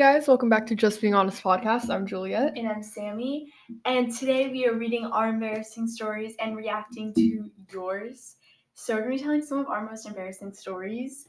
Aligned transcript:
Guys, 0.00 0.26
welcome 0.28 0.48
back 0.48 0.66
to 0.66 0.74
Just 0.74 1.02
Being 1.02 1.14
Honest 1.14 1.42
podcast. 1.42 1.90
I'm 1.90 2.06
Juliet. 2.06 2.56
And 2.56 2.66
I'm 2.66 2.82
Sammy. 2.82 3.52
And 3.84 4.10
today 4.10 4.48
we 4.48 4.66
are 4.66 4.72
reading 4.72 5.04
our 5.04 5.28
embarrassing 5.28 5.86
stories 5.88 6.32
and 6.40 6.56
reacting 6.56 7.12
to 7.16 7.50
yours. 7.70 8.36
So 8.72 8.94
we're 8.94 9.02
going 9.02 9.12
to 9.12 9.16
be 9.18 9.22
telling 9.22 9.42
some 9.42 9.58
of 9.58 9.66
our 9.66 9.84
most 9.84 10.06
embarrassing 10.06 10.54
stories. 10.54 11.28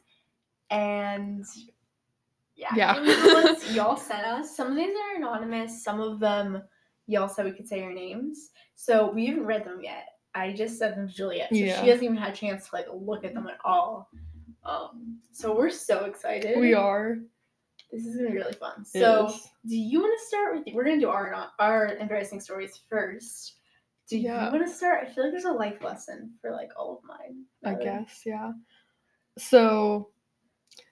And 0.70 1.44
yeah, 2.56 2.70
Yeah. 2.74 3.34
ones 3.44 3.70
y'all 3.76 3.98
sent 3.98 4.26
us. 4.26 4.56
Some 4.56 4.68
of 4.68 4.78
these 4.78 4.96
are 4.96 5.18
anonymous, 5.18 5.84
some 5.84 6.00
of 6.00 6.22
them 6.22 6.64
y'all 7.08 7.28
said 7.28 7.44
we 7.44 7.52
could 7.52 7.68
say 7.68 7.80
your 7.82 7.92
names. 7.92 8.52
So 8.76 9.12
we 9.12 9.26
haven't 9.26 9.48
read 9.48 9.66
them 9.66 9.82
yet. 9.84 10.06
I 10.34 10.54
just 10.54 10.80
sent 10.80 10.96
them 10.96 11.10
to 11.10 11.14
Juliet. 11.14 11.50
So 11.50 11.58
Yeah. 11.58 11.82
she 11.82 11.90
hasn't 11.90 12.06
even 12.06 12.16
had 12.16 12.32
a 12.32 12.36
chance 12.38 12.70
to 12.70 12.76
like 12.78 12.88
look 12.90 13.26
at 13.26 13.34
them 13.34 13.48
at 13.48 13.58
all. 13.66 14.10
Um, 14.64 15.20
so 15.34 15.54
we're 15.54 15.72
so 15.72 16.06
excited. 16.06 16.58
We 16.58 16.74
are. 16.74 17.18
This 17.92 18.06
is 18.06 18.16
gonna 18.16 18.30
be 18.30 18.36
really 18.36 18.54
fun. 18.54 18.82
It 18.94 19.00
So 19.00 19.28
is. 19.28 19.48
do 19.68 19.78
you 19.78 20.00
want 20.00 20.18
to 20.20 20.28
start 20.28 20.56
with? 20.56 20.74
We're 20.74 20.86
gonna 20.86 21.00
do 21.00 21.10
our 21.10 21.52
our 21.60 21.96
embarrassing 21.98 22.40
stories 22.40 22.80
first. 22.90 23.56
Do 24.10 24.18
Yeah. 24.18 24.46
you 24.46 24.52
want 24.52 24.68
to 24.68 24.74
start? 24.74 25.08
I 25.08 25.14
feel 25.14 25.24
like 25.26 25.32
there's 25.32 25.46
a 25.46 25.52
life 25.52 25.82
lesson 25.84 26.34
for 26.42 26.52
like 26.52 26.70
all 26.78 26.98
of 26.98 27.04
mine. 27.04 27.44
I 27.64 27.74
um, 27.74 27.80
guess, 27.80 28.22
yeah. 28.26 28.52
So 29.38 30.10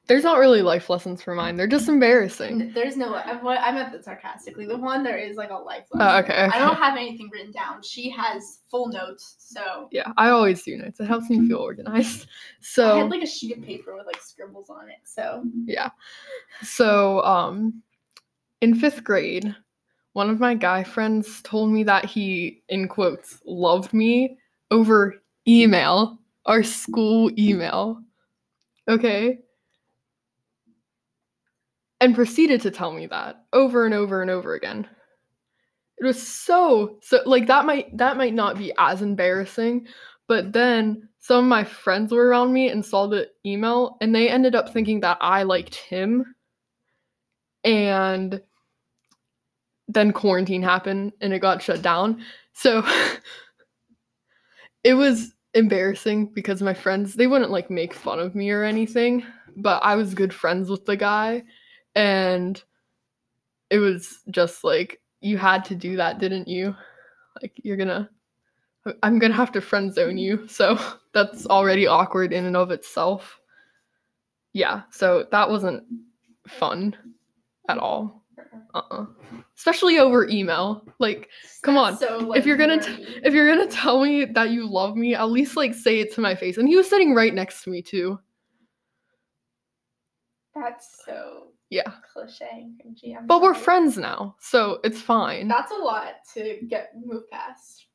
there's 0.10 0.24
not 0.24 0.40
really 0.40 0.64
life 0.64 0.90
lessons 0.90 1.22
for 1.22 1.36
mine. 1.36 1.56
They're 1.56 1.68
just 1.68 1.88
embarrassing. 1.88 2.72
There's 2.74 2.98
no. 2.98 3.14
I, 3.14 3.72
meant 3.72 3.92
that 3.92 4.04
sarcastically. 4.04 4.66
The 4.66 4.76
one 4.76 5.04
there 5.04 5.20
is 5.20 5.38
like 5.38 5.52
a 5.52 5.56
life 5.56 5.86
Oh, 5.94 6.00
lesson. 6.00 6.24
okay, 6.32 6.50
I 6.52 6.58
don't 6.58 6.78
have 6.78 6.98
anything 6.98 7.30
written 7.32 7.52
down. 7.52 7.84
She 7.84 8.10
has 8.10 8.62
full 8.72 8.90
notes, 8.90 9.36
so 9.38 9.88
Yeah, 9.92 10.12
I 10.18 10.32
always 10.32 10.64
do 10.64 10.76
notes. 10.78 11.00
It 11.00 11.06
helps 11.06 11.30
me 11.30 11.48
feel 11.48 11.60
organized. 11.60 12.26
So. 12.62 12.96
I 12.96 12.98
had 13.04 13.12
like 13.12 13.22
a 13.22 13.28
sheet 13.28 13.56
of 13.56 13.64
paper 13.64 13.96
with 13.96 14.08
like 14.08 14.20
scribbles 14.22 14.72
on 14.72 14.90
it. 14.90 14.98
So 15.04 15.44
yeah. 15.66 15.92
So 16.64 17.24
um 17.24 17.84
in 18.62 18.74
5th 18.74 19.04
grade, 19.04 19.56
one 20.14 20.32
of 20.32 20.40
my 20.40 20.56
guy 20.56 20.84
friends 20.84 21.42
told 21.44 21.72
me 21.72 21.84
that 21.84 22.04
he 22.06 22.64
in 22.68 22.88
quotes 22.88 23.40
loved 23.46 23.94
me 23.94 24.38
over 24.72 25.22
email, 25.48 26.18
our 26.48 26.64
school 26.64 27.30
email. 27.40 28.02
Okay? 28.88 29.40
And 32.02 32.16
proceeded 32.16 32.62
to 32.62 32.72
tell 32.72 32.92
me 32.92 33.08
that 33.08 33.44
over 33.52 33.86
and 33.86 33.94
over 33.94 34.22
and 34.22 34.32
over 34.32 34.54
again. 34.54 34.88
It 36.00 36.06
was 36.06 36.22
so 36.22 36.98
so 37.02 37.20
like 37.26 37.48
that 37.48 37.66
might 37.66 37.96
that 37.98 38.16
might 38.16 38.34
not 38.34 38.58
be 38.58 38.72
as 38.78 39.02
embarrassing, 39.02 39.88
but 40.28 40.54
then 40.54 41.10
some 41.20 41.44
of 41.44 41.50
my 41.50 41.66
friends 41.66 42.14
were 42.14 42.28
around 42.28 42.54
me 42.54 42.70
and 42.70 42.86
saw 42.86 43.08
the 43.08 43.28
email 43.46 43.98
and 44.00 44.16
they 44.16 44.30
ended 44.30 44.56
up 44.56 44.70
thinking 44.70 45.02
that 45.02 45.18
I 45.20 45.44
liked 45.44 45.76
him. 45.76 46.36
And 47.66 48.42
then 49.90 50.14
quarantine 50.14 50.64
happened 50.64 51.12
and 51.20 51.34
it 51.34 51.40
got 51.40 51.62
shut 51.62 51.82
down. 51.82 52.24
So 52.54 52.82
it 54.86 54.94
was 54.94 55.34
embarrassing 55.54 56.28
because 56.28 56.62
my 56.62 56.74
friends 56.74 57.16
they 57.16 57.28
wouldn't 57.28 57.52
like 57.52 57.70
make 57.70 57.94
fun 57.94 58.20
of 58.20 58.36
me 58.36 58.52
or 58.52 58.64
anything, 58.64 59.26
but 59.58 59.84
I 59.84 59.96
was 59.96 60.14
good 60.14 60.34
friends 60.34 60.70
with 60.70 60.86
the 60.86 60.96
guy 60.96 61.44
and 62.00 62.64
it 63.70 63.80
was 63.80 64.20
just 64.32 64.64
like 64.64 65.02
you 65.20 65.38
had 65.38 65.66
to 65.66 65.76
do 65.76 65.98
that, 65.98 66.18
didn't 66.18 66.48
you? 66.48 66.74
Like 67.42 67.52
you're 67.58 67.76
gonna 67.76 68.10
I'm 69.04 69.20
gonna 69.20 69.34
have 69.34 69.52
to 69.52 69.62
friend 69.62 69.94
zone 69.94 70.18
you, 70.18 70.48
so 70.48 70.80
that's 71.14 71.46
already 71.48 71.88
awkward 71.88 72.32
in 72.32 72.46
and 72.46 72.56
of 72.56 72.72
itself. 72.72 73.42
Yeah, 74.54 74.84
so 74.92 75.28
that 75.32 75.50
wasn't 75.50 75.84
fun 76.48 76.96
at 77.68 77.78
all. 77.78 78.24
Uh-uh. 78.74 79.06
Especially 79.58 80.00
over 80.00 80.26
email. 80.30 80.88
Like 81.00 81.30
Come 81.64 81.78
on. 81.78 81.98
So, 81.98 82.20
like, 82.20 82.40
if 82.40 82.46
you're 82.46 82.56
gonna 82.56 82.82
t- 82.82 83.06
if 83.26 83.34
you're 83.34 83.54
gonna 83.54 83.70
tell 83.70 84.02
me 84.02 84.24
that 84.24 84.52
you 84.52 84.70
love 84.70 84.96
me, 84.96 85.16
at 85.16 85.30
least 85.30 85.58
like 85.58 85.76
say 85.76 86.00
it 86.00 86.14
to 86.16 86.22
my 86.22 86.34
face. 86.34 86.58
And 86.58 86.68
he 86.70 86.78
was 86.78 86.90
sitting 86.90 87.14
right 87.14 87.34
next 87.34 87.64
to 87.64 87.70
me 87.70 87.82
too. 87.82 88.18
that's 90.56 91.04
so 91.06 91.50
Yeah. 91.70 91.92
cliche 92.12 92.48
and 92.52 92.80
cringy. 92.82 93.16
I'm 93.18 93.28
But 93.28 93.42
we're 93.42 93.54
friends 93.54 93.98
now, 93.98 94.36
so 94.40 94.80
it's 94.84 95.00
fine. 95.02 95.48
That's 95.48 95.72
a 95.72 95.76
lot 95.76 96.14
to 96.34 96.58
get 96.68 96.92
move 97.06 97.30
past. 97.30 97.86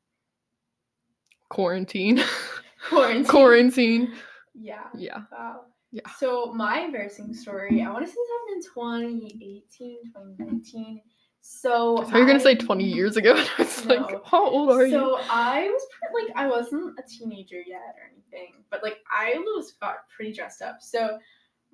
Quarantine. 1.50 2.22
Quarantine. 2.88 3.24
Quarantine. 3.26 4.12
Yeah. 4.54 4.84
Yeah. 4.96 5.22
Wow. 5.32 5.62
Yeah. 5.92 6.02
So 6.18 6.52
my 6.54 6.80
embarrassing 6.80 7.34
story, 7.34 7.82
I 7.82 7.90
want 7.92 8.04
to 8.04 8.10
say 8.10 8.16
this 8.16 8.74
happened 8.74 9.22
in 9.22 9.30
2018, 9.32 9.98
2019. 10.38 11.00
So 11.40 11.98
I 11.98 12.04
thought 12.04 12.14
you 12.14 12.20
were 12.20 12.26
gonna 12.26 12.40
say 12.40 12.54
20 12.54 12.84
years 12.84 13.16
ago. 13.16 13.34
And 13.58 13.58
I 13.58 13.62
was 13.62 13.84
No. 13.86 13.94
like, 13.94 14.24
how 14.24 14.48
old 14.48 14.70
are 14.70 14.84
you? 14.86 14.92
So 14.92 15.18
I 15.28 15.68
was 15.68 15.82
pretty, 16.12 16.28
like 16.32 16.36
I 16.36 16.48
wasn't 16.48 16.98
a 16.98 17.02
teenager 17.08 17.60
yet 17.60 17.94
or 17.98 18.10
anything, 18.12 18.64
but 18.70 18.82
like 18.82 18.98
I 19.10 19.34
was 19.38 19.72
got 19.80 20.08
pretty 20.14 20.32
dressed 20.32 20.62
up. 20.62 20.78
So 20.80 21.18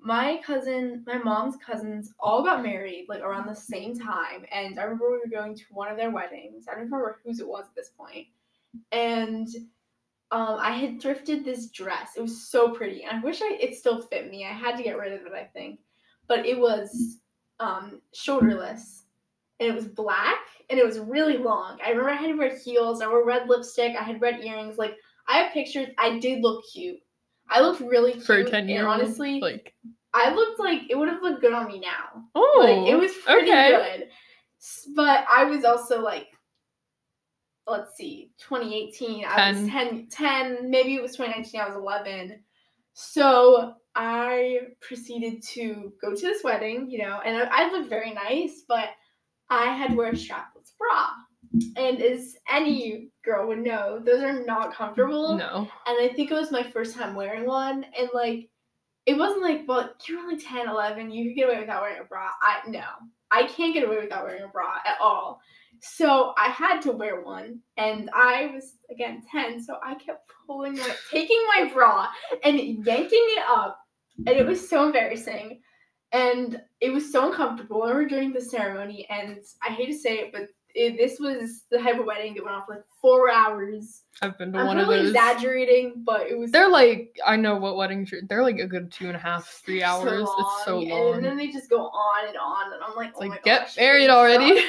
my 0.01 0.41
cousin, 0.43 1.03
my 1.05 1.17
mom's 1.19 1.55
cousins, 1.57 2.13
all 2.19 2.43
got 2.43 2.63
married 2.63 3.05
like 3.07 3.21
around 3.21 3.47
the 3.47 3.55
same 3.55 3.97
time, 3.97 4.45
and 4.51 4.79
I 4.79 4.83
remember 4.83 5.11
we 5.11 5.19
were 5.19 5.27
going 5.31 5.55
to 5.55 5.63
one 5.71 5.89
of 5.91 5.97
their 5.97 6.09
weddings. 6.09 6.65
I 6.67 6.71
don't 6.71 6.85
remember 6.85 7.19
whose 7.23 7.39
it 7.39 7.47
was 7.47 7.65
at 7.65 7.75
this 7.75 7.91
point, 7.95 8.27
and 8.91 9.47
um, 10.31 10.57
I 10.59 10.71
had 10.71 10.99
thrifted 10.99 11.45
this 11.45 11.69
dress. 11.69 12.13
It 12.17 12.21
was 12.21 12.49
so 12.49 12.69
pretty, 12.69 13.03
and 13.03 13.19
I 13.19 13.21
wish 13.21 13.41
I 13.41 13.57
it 13.59 13.75
still 13.75 14.01
fit 14.01 14.29
me. 14.29 14.45
I 14.45 14.53
had 14.53 14.75
to 14.77 14.83
get 14.83 14.97
rid 14.97 15.13
of 15.13 15.25
it, 15.25 15.33
I 15.33 15.43
think, 15.43 15.79
but 16.27 16.45
it 16.45 16.59
was 16.59 17.19
um, 17.59 18.01
shoulderless, 18.15 19.03
and 19.59 19.69
it 19.69 19.75
was 19.75 19.87
black, 19.87 20.39
and 20.71 20.79
it 20.79 20.85
was 20.85 20.99
really 20.99 21.37
long. 21.37 21.77
I 21.85 21.89
remember 21.89 22.09
I 22.09 22.15
had 22.15 22.27
to 22.27 22.37
wear 22.37 22.57
heels. 22.57 23.01
I 23.01 23.07
wore 23.07 23.25
red 23.25 23.47
lipstick. 23.47 23.95
I 23.95 24.03
had 24.03 24.21
red 24.21 24.43
earrings. 24.43 24.79
Like 24.79 24.97
I 25.27 25.37
have 25.37 25.53
pictures. 25.53 25.89
I 25.99 26.17
did 26.17 26.41
look 26.41 26.63
cute. 26.73 26.99
I 27.51 27.61
looked 27.61 27.81
really 27.81 28.13
cute. 28.13 28.23
For 28.23 28.43
10 28.43 28.61
and 28.61 28.69
year 28.69 28.87
honestly, 28.87 29.39
like 29.39 29.73
I 30.13 30.33
looked 30.33 30.59
like 30.59 30.83
it 30.89 30.97
would 30.97 31.09
have 31.09 31.21
looked 31.21 31.41
good 31.41 31.53
on 31.53 31.67
me 31.67 31.79
now. 31.79 32.25
Oh 32.35 32.61
Like 32.63 32.89
it 32.89 32.95
oh, 32.95 32.99
was 32.99 33.11
pretty 33.25 33.51
okay. 33.51 33.97
good. 33.97 34.07
But 34.95 35.25
I 35.31 35.45
was 35.45 35.65
also 35.65 36.01
like 36.01 36.27
let's 37.67 37.95
see, 37.95 38.31
2018. 38.39 39.25
I 39.25 39.51
was 39.51 39.69
10, 39.69 40.07
10, 40.09 40.69
maybe 40.69 40.95
it 40.95 41.01
was 41.01 41.11
2019, 41.11 41.61
I 41.61 41.67
was 41.67 41.75
11. 41.75 42.39
So 42.93 43.73
I 43.95 44.59
proceeded 44.81 45.43
to 45.53 45.93
go 46.01 46.13
to 46.13 46.21
this 46.21 46.43
wedding, 46.43 46.89
you 46.89 46.99
know, 46.99 47.19
and 47.23 47.37
I, 47.37 47.47
I 47.49 47.71
looked 47.71 47.89
very 47.89 48.13
nice, 48.13 48.63
but 48.67 48.89
I 49.49 49.75
had 49.75 49.91
to 49.91 49.95
wear 49.95 50.09
a 50.09 50.13
strapless 50.13 50.73
bra. 50.77 51.09
And 51.75 52.01
as 52.01 52.35
any 52.49 53.09
girl 53.25 53.47
would 53.47 53.59
know, 53.59 53.99
those 53.99 54.23
are 54.23 54.45
not 54.45 54.73
comfortable 54.73 55.37
No. 55.37 55.67
and 55.85 55.97
I 56.01 56.13
think 56.15 56.31
it 56.31 56.33
was 56.33 56.51
my 56.51 56.63
first 56.63 56.95
time 56.95 57.13
wearing 57.13 57.45
one, 57.45 57.85
and 57.97 58.09
like, 58.13 58.49
it 59.05 59.17
wasn't 59.17 59.41
like, 59.41 59.63
well, 59.67 59.93
you're 60.07 60.19
only 60.19 60.37
10, 60.37 60.69
11, 60.69 61.11
you 61.11 61.29
could 61.29 61.35
get 61.35 61.49
away 61.49 61.59
without 61.59 61.81
wearing 61.81 61.99
a 61.99 62.05
bra. 62.05 62.29
I 62.41 62.59
no, 62.69 62.83
I 63.31 63.43
can't 63.43 63.73
get 63.73 63.83
away 63.83 63.99
without 63.99 64.23
wearing 64.23 64.43
a 64.43 64.47
bra 64.47 64.75
at 64.85 64.95
all. 65.01 65.41
So 65.81 66.33
I 66.37 66.47
had 66.49 66.81
to 66.83 66.91
wear 66.91 67.21
one, 67.21 67.59
and 67.77 68.09
I 68.13 68.51
was 68.53 68.77
again 68.89 69.21
10, 69.31 69.61
so 69.61 69.75
I 69.83 69.95
kept 69.95 70.31
pulling 70.47 70.75
my, 70.77 70.95
taking 71.11 71.43
my 71.47 71.69
bra 71.73 72.07
and 72.43 72.59
yanking 72.59 73.27
it 73.37 73.43
up, 73.49 73.77
and 74.25 74.29
it 74.29 74.45
was 74.45 74.69
so 74.69 74.85
embarrassing, 74.85 75.59
and 76.13 76.61
it 76.79 76.91
was 76.91 77.11
so 77.11 77.27
uncomfortable. 77.27 77.83
And 77.83 77.97
we 77.97 78.03
were 78.03 78.09
doing 78.09 78.31
the 78.31 78.41
ceremony, 78.41 79.07
and 79.09 79.39
I 79.61 79.71
hate 79.71 79.87
to 79.87 79.97
say 79.97 80.19
it, 80.19 80.31
but 80.31 80.43
it, 80.75 80.97
this 80.97 81.19
was 81.19 81.63
the 81.71 81.77
type 81.79 81.99
of 81.99 82.05
wedding 82.05 82.33
that 82.35 82.43
went 82.43 82.55
off 82.55 82.69
like 82.69 82.83
four 83.01 83.31
hours. 83.31 84.03
I've 84.21 84.37
been 84.37 84.51
to 84.53 84.59
I'm 84.59 84.67
one 84.67 84.77
of 84.77 84.87
those. 84.87 85.07
exaggerating, 85.09 86.03
but 86.05 86.27
it 86.27 86.37
was 86.37 86.51
They're 86.51 86.69
like 86.69 87.17
I 87.25 87.35
know 87.35 87.55
what 87.55 87.77
weddings 87.77 88.11
you're 88.11 88.21
they're 88.27 88.43
like 88.43 88.59
a 88.59 88.67
good 88.67 88.91
two 88.91 89.07
and 89.07 89.15
a 89.15 89.19
half, 89.19 89.47
three 89.65 89.79
so 89.81 89.85
hours. 89.85 90.27
it's 90.37 90.65
so 90.65 90.79
long, 90.79 90.89
long. 90.89 91.15
And 91.15 91.25
then 91.25 91.37
they 91.37 91.47
just 91.51 91.69
go 91.69 91.81
on 91.87 92.27
and 92.27 92.37
on, 92.37 92.73
and 92.73 92.83
I'm 92.83 92.95
like, 92.95 93.09
it's 93.09 93.17
oh 93.21 93.25
my 93.25 93.33
like 93.35 93.43
get 93.43 93.61
gosh, 93.61 93.77
married 93.77 94.09
already. 94.09 94.55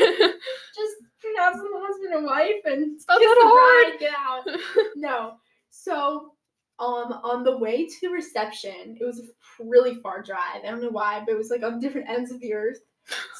Just 0.74 0.96
pronounce 1.20 1.56
them 1.58 1.68
husband 1.74 2.14
and 2.14 2.24
wife 2.24 2.62
and 2.64 3.00
not 3.08 3.18
kiss 3.20 3.28
that 3.28 3.36
the 3.38 3.46
hard. 3.46 3.90
bride, 3.90 4.00
get 4.00 4.14
out. 4.18 4.86
No. 4.96 5.34
So, 5.70 6.32
um, 6.78 7.12
on 7.22 7.44
the 7.44 7.56
way 7.58 7.86
to 7.86 7.94
the 8.02 8.08
reception, 8.08 8.96
it 9.00 9.04
was 9.04 9.20
a 9.20 9.64
really 9.64 9.96
far 9.96 10.22
drive. 10.22 10.62
I 10.64 10.70
don't 10.70 10.80
know 10.82 10.90
why, 10.90 11.20
but 11.24 11.32
it 11.32 11.38
was 11.38 11.50
like 11.50 11.62
on 11.62 11.78
different 11.80 12.08
ends 12.08 12.30
of 12.30 12.40
the 12.40 12.54
earth. 12.54 12.78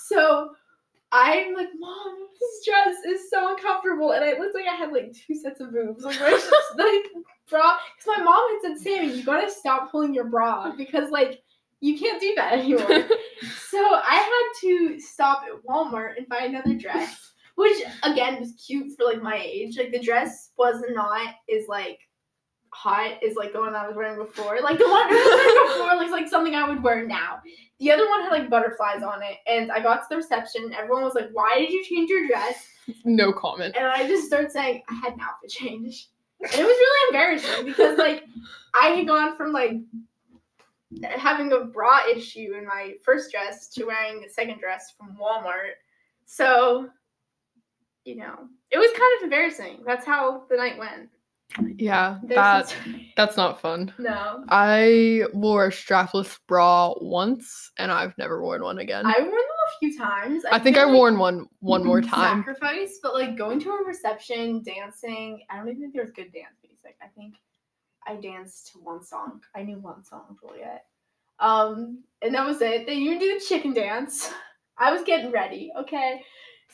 So 0.08 0.50
I'm 1.12 1.54
like, 1.54 1.68
Mom, 1.78 2.16
this 2.40 2.64
dress 2.64 2.96
is 3.06 3.28
so 3.28 3.54
uncomfortable, 3.54 4.12
and 4.12 4.24
it 4.24 4.38
looked 4.38 4.54
like 4.54 4.66
I 4.66 4.74
had 4.74 4.92
like 4.92 5.14
two 5.14 5.34
sets 5.34 5.60
of 5.60 5.72
boobs. 5.72 6.04
Like, 6.04 6.18
where's 6.18 6.42
just 6.42 6.54
like 6.76 7.04
bra? 7.50 7.76
Because 7.96 8.18
my 8.18 8.24
mom 8.24 8.62
had 8.62 8.78
said, 8.78 8.82
Sammy, 8.82 9.14
you 9.14 9.24
gotta 9.24 9.50
stop 9.50 9.90
pulling 9.90 10.14
your 10.14 10.24
bra 10.24 10.72
because 10.76 11.10
like 11.10 11.42
you 11.80 11.98
can't 11.98 12.20
do 12.20 12.32
that 12.36 12.54
anymore. 12.54 12.80
so 13.68 13.78
I 13.78 14.14
had 14.14 14.60
to 14.68 15.00
stop 15.00 15.42
at 15.44 15.62
Walmart 15.64 16.16
and 16.16 16.28
buy 16.28 16.44
another 16.44 16.74
dress, 16.74 17.32
which 17.56 17.76
again 18.04 18.40
was 18.40 18.52
cute 18.52 18.96
for 18.96 19.04
like 19.04 19.22
my 19.22 19.36
age. 19.36 19.76
Like 19.76 19.92
the 19.92 20.00
dress 20.00 20.50
was 20.56 20.82
not 20.90 21.34
is 21.48 21.68
like 21.68 21.98
hot 22.72 23.22
is 23.22 23.36
like 23.36 23.52
the 23.52 23.60
one 23.60 23.74
I 23.74 23.86
was 23.86 23.96
wearing 23.96 24.16
before. 24.16 24.58
Like 24.62 24.78
the 24.78 24.88
one 24.88 25.06
I 25.06 25.10
was 25.10 25.76
wearing 25.76 25.90
before 25.90 26.00
looks 26.00 26.12
like 26.12 26.28
something 26.28 26.54
I 26.54 26.68
would 26.68 26.82
wear 26.82 27.06
now. 27.06 27.40
The 27.78 27.90
other 27.90 28.08
one 28.08 28.22
had 28.22 28.30
like 28.30 28.50
butterflies 28.50 29.02
on 29.02 29.22
it, 29.22 29.38
and 29.46 29.70
I 29.70 29.80
got 29.80 30.02
to 30.02 30.06
the 30.10 30.16
reception. 30.16 30.64
and 30.64 30.74
Everyone 30.74 31.02
was 31.02 31.14
like, 31.14 31.30
"Why 31.32 31.58
did 31.58 31.70
you 31.70 31.84
change 31.84 32.10
your 32.10 32.26
dress?" 32.26 32.66
No 33.04 33.32
comment. 33.32 33.76
And 33.76 33.86
I 33.86 34.08
just 34.08 34.26
started 34.26 34.50
saying 34.50 34.82
I 34.88 34.94
had 34.94 35.14
an 35.14 35.20
outfit 35.20 35.50
change, 35.50 36.08
and 36.40 36.52
it 36.52 36.64
was 36.64 36.66
really 36.66 37.08
embarrassing 37.08 37.64
because 37.66 37.98
like 37.98 38.24
I 38.80 38.88
had 38.88 39.06
gone 39.06 39.36
from 39.36 39.52
like 39.52 39.76
having 41.16 41.52
a 41.52 41.64
bra 41.64 42.00
issue 42.14 42.54
in 42.56 42.66
my 42.66 42.94
first 43.02 43.30
dress 43.30 43.68
to 43.68 43.84
wearing 43.84 44.24
a 44.24 44.28
second 44.28 44.60
dress 44.60 44.92
from 44.96 45.16
Walmart. 45.16 45.74
So, 46.26 46.88
you 48.04 48.16
know, 48.16 48.48
it 48.70 48.78
was 48.78 48.90
kind 48.92 49.16
of 49.18 49.24
embarrassing. 49.24 49.82
That's 49.86 50.04
how 50.06 50.44
the 50.50 50.56
night 50.56 50.78
went. 50.78 51.08
Yeah, 51.76 52.18
There's 52.22 52.36
that 52.36 52.66
this- 52.68 52.76
that's 53.16 53.36
not 53.36 53.60
fun. 53.60 53.92
no. 53.98 54.44
I 54.48 55.24
wore 55.32 55.66
a 55.66 55.70
strapless 55.70 56.38
bra 56.48 56.94
once, 57.00 57.70
and 57.78 57.90
I've 57.92 58.16
never 58.18 58.42
worn 58.42 58.62
one 58.62 58.78
again. 58.78 59.04
I 59.06 59.18
wore 59.20 59.30
them 59.30 59.32
a 59.32 59.78
few 59.80 59.98
times. 59.98 60.44
I 60.50 60.58
think 60.58 60.78
I 60.78 60.84
like 60.84 60.94
worn 60.94 61.18
one 61.18 61.46
one 61.60 61.84
more 61.84 62.00
time. 62.02 62.38
Sacrifice, 62.44 62.98
but 63.02 63.14
like 63.14 63.36
going 63.36 63.60
to 63.60 63.70
a 63.70 63.84
reception, 63.84 64.62
dancing. 64.62 65.42
I 65.50 65.56
don't 65.56 65.68
even 65.68 65.80
think 65.82 65.94
there 65.94 66.02
was 66.04 66.12
good 66.12 66.32
dance 66.32 66.56
music. 66.62 66.96
I 67.02 67.08
think 67.08 67.34
I 68.06 68.16
danced 68.16 68.72
to 68.72 68.78
one 68.78 69.04
song. 69.04 69.40
I 69.54 69.62
knew 69.62 69.78
one 69.78 70.04
song, 70.04 70.36
Juliet. 70.40 70.84
Um, 71.38 72.04
and 72.22 72.34
that 72.34 72.46
was 72.46 72.60
it. 72.62 72.86
They 72.86 72.94
even 72.94 73.18
do 73.18 73.34
the 73.38 73.44
chicken 73.44 73.74
dance. 73.74 74.32
I 74.78 74.92
was 74.92 75.02
getting 75.02 75.30
ready. 75.32 75.70
Okay. 75.78 76.22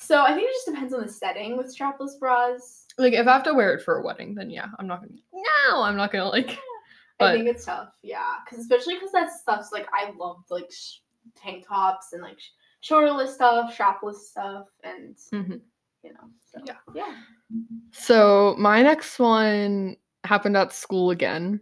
So 0.00 0.22
I 0.22 0.34
think 0.34 0.48
it 0.48 0.52
just 0.54 0.66
depends 0.66 0.94
on 0.94 1.02
the 1.04 1.08
setting 1.12 1.56
with 1.56 1.74
strapless 1.76 2.18
bras. 2.18 2.86
Like 2.98 3.12
if 3.14 3.26
I 3.26 3.32
have 3.32 3.42
to 3.44 3.54
wear 3.54 3.74
it 3.74 3.82
for 3.82 3.96
a 3.98 4.02
wedding, 4.04 4.34
then 4.34 4.50
yeah, 4.50 4.66
I'm 4.78 4.86
not 4.86 5.00
gonna. 5.00 5.20
No, 5.32 5.82
I'm 5.82 5.96
not 5.96 6.12
gonna 6.12 6.28
like. 6.28 6.58
I 7.20 7.32
think 7.32 7.48
it's 7.48 7.64
tough, 7.64 7.94
yeah, 8.02 8.34
because 8.44 8.60
especially 8.60 8.94
because 8.94 9.10
that 9.10 9.32
stuff's 9.32 9.72
like 9.72 9.88
I 9.92 10.12
love 10.16 10.44
like 10.50 10.70
sh- 10.70 10.98
tank 11.36 11.66
tops 11.66 12.12
and 12.12 12.22
like 12.22 12.38
sh- 12.38 12.50
shorterless 12.88 13.34
stuff, 13.34 13.76
strapless 13.76 14.14
stuff, 14.18 14.66
and 14.84 15.16
Mhm. 15.34 15.60
you 16.04 16.12
know, 16.12 16.30
so, 16.52 16.60
Yeah. 16.64 16.76
yeah. 16.94 17.14
So 17.90 18.54
my 18.58 18.82
next 18.82 19.18
one 19.18 19.96
happened 20.24 20.56
at 20.56 20.72
school 20.72 21.10
again. 21.10 21.60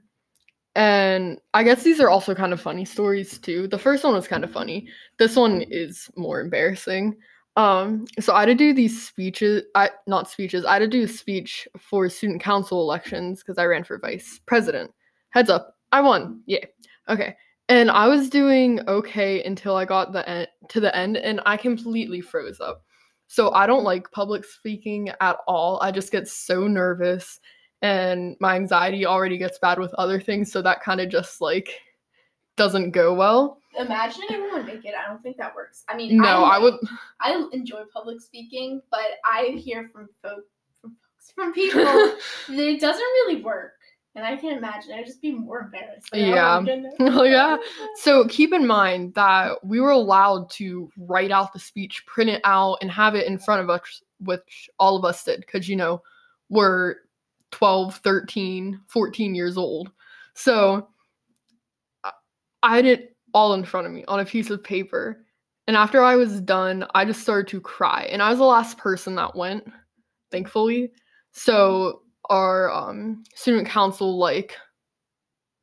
And 0.75 1.41
I 1.55 1.63
guess 1.63 1.83
these 1.83 2.01
are 2.01 2.11
also 2.11 2.35
kind 2.35 2.53
of 2.53 2.61
funny 2.61 2.85
stories 2.85 3.39
too. 3.39 3.67
The 3.67 3.79
first 3.79 4.05
one 4.05 4.13
was 4.13 4.29
kind 4.29 4.45
of 4.45 4.51
funny. 4.53 4.89
This 5.19 5.37
one 5.37 5.63
is 5.63 6.11
more 6.17 6.41
embarrassing. 6.41 7.17
Um, 7.57 8.05
so 8.21 8.35
I 8.35 8.41
had 8.41 8.47
to 8.47 8.55
do 8.55 8.75
these 8.75 9.07
speeches, 9.07 9.63
I 9.75 9.91
not 10.07 10.29
speeches, 10.29 10.65
I 10.67 10.75
had 10.75 10.81
to 10.81 10.89
do 10.89 11.05
a 11.05 11.09
speech 11.09 11.67
for 11.79 12.09
student 12.11 12.43
council 12.43 12.83
elections 12.83 13.43
because 13.43 13.57
I 13.57 13.65
ran 13.65 13.83
for 13.83 13.99
vice 13.99 14.41
president. 14.47 14.91
Heads 15.31 15.49
up, 15.49 15.77
I 15.91 16.03
won. 16.03 16.43
Yeah. 16.47 16.65
Okay. 17.09 17.35
And 17.69 17.91
I 17.91 18.09
was 18.09 18.29
doing 18.29 18.81
okay 18.87 19.43
until 19.43 19.75
I 19.75 19.87
got 19.87 20.13
the 20.13 20.29
end 20.29 20.49
to 20.69 20.81
the 20.81 20.95
end 20.95 21.17
and 21.17 21.41
I 21.47 21.57
completely 21.57 22.21
froze 22.21 22.61
up. 22.61 22.85
So 23.27 23.51
I 23.53 23.67
don't 23.67 23.85
like 23.85 24.11
public 24.13 24.45
speaking 24.45 25.11
at 25.21 25.39
all. 25.49 25.81
I 25.83 25.91
just 25.91 26.13
get 26.13 26.29
so 26.29 26.69
nervous 26.69 27.41
and 27.83 28.37
my 28.41 28.57
anxiety 28.57 29.05
already 29.07 29.39
gets 29.39 29.59
bad 29.59 29.79
with 29.79 29.93
other 29.95 30.21
things, 30.21 30.51
so 30.51 30.63
that 30.63 30.83
kind 30.83 31.01
of 31.01 31.09
just 31.09 31.41
like 31.41 31.71
doesn't 32.57 32.91
go 32.93 33.15
well. 33.15 33.61
Imagining 33.79 34.29
everyone 34.33 34.65
make 34.67 34.85
it, 34.85 34.95
I 34.95 35.09
don't 35.09 35.23
think 35.23 35.37
that 35.37 35.55
works. 35.55 35.85
I 35.89 35.97
mean, 35.97 36.17
No, 36.17 36.45
I 36.45 36.57
like- 36.59 36.63
would 36.81 36.91
I 37.21 37.49
enjoy 37.53 37.83
public 37.93 38.21
speaking, 38.21 38.81
but 38.91 39.01
I 39.25 39.55
hear 39.59 39.89
from 39.93 40.09
folk, 40.23 40.45
from 40.81 40.91
folks, 40.93 41.33
from 41.35 41.53
people 41.55 41.83
that 41.85 42.19
it 42.49 42.81
doesn't 42.81 43.01
really 43.03 43.43
work, 43.43 43.73
and 44.15 44.25
I 44.25 44.37
can 44.37 44.57
imagine 44.57 44.93
I'd 44.95 45.05
just 45.07 45.21
be 45.21 45.33
more 45.33 45.61
embarrassed. 45.61 46.13
Like, 46.13 46.23
oh 46.23 46.27
Yeah. 46.27 46.65
Oh, 47.01 47.25
yeah. 47.25 47.57
So 47.97 48.27
keep 48.29 48.53
in 48.55 48.67
mind 48.67 49.15
that 49.15 49.63
we 49.65 49.81
were 49.81 49.91
allowed 49.91 50.49
to 50.53 50.91
write 50.97 51.31
out 51.31 51.53
the 51.53 51.59
speech, 51.59 52.05
print 52.07 52.31
it 52.31 52.41
out, 52.45 52.79
and 52.81 52.91
have 52.91 53.15
it 53.15 53.27
in 53.27 53.39
front 53.39 53.61
of 53.63 53.69
us, 53.71 54.03
which 54.21 54.71
all 54.79 54.97
of 54.97 55.05
us 55.05 55.23
did, 55.25 55.41
because, 55.41 55.69
you 55.69 55.77
know, 55.77 56.03
we're 56.49 56.97
12, 57.51 57.97
13, 57.99 58.81
14 58.89 59.35
years 59.35 59.57
old. 59.59 59.91
So 60.35 60.89
I- 62.05 62.13
I 62.63 62.79
it 62.81 63.16
all 63.35 63.55
in 63.55 63.65
front 63.65 63.87
of 63.87 63.93
me 63.93 64.05
on 64.09 64.21
a 64.21 64.25
piece 64.25 64.51
of 64.51 64.63
paper. 64.63 65.25
And 65.67 65.77
after 65.77 66.03
I 66.03 66.17
was 66.17 66.41
done, 66.41 66.87
I 66.95 67.05
just 67.05 67.21
started 67.21 67.49
to 67.49 67.61
cry. 67.61 68.09
And 68.11 68.23
I 68.23 68.31
was 68.31 68.39
the 68.39 68.45
last 68.45 68.79
person 68.79 69.17
that 69.17 69.35
went, 69.35 69.71
thankfully. 70.31 70.93
So 71.33 72.03
our 72.31 72.71
um, 72.71 73.25
student 73.35 73.69
council, 73.69 74.17
like, 74.17 74.57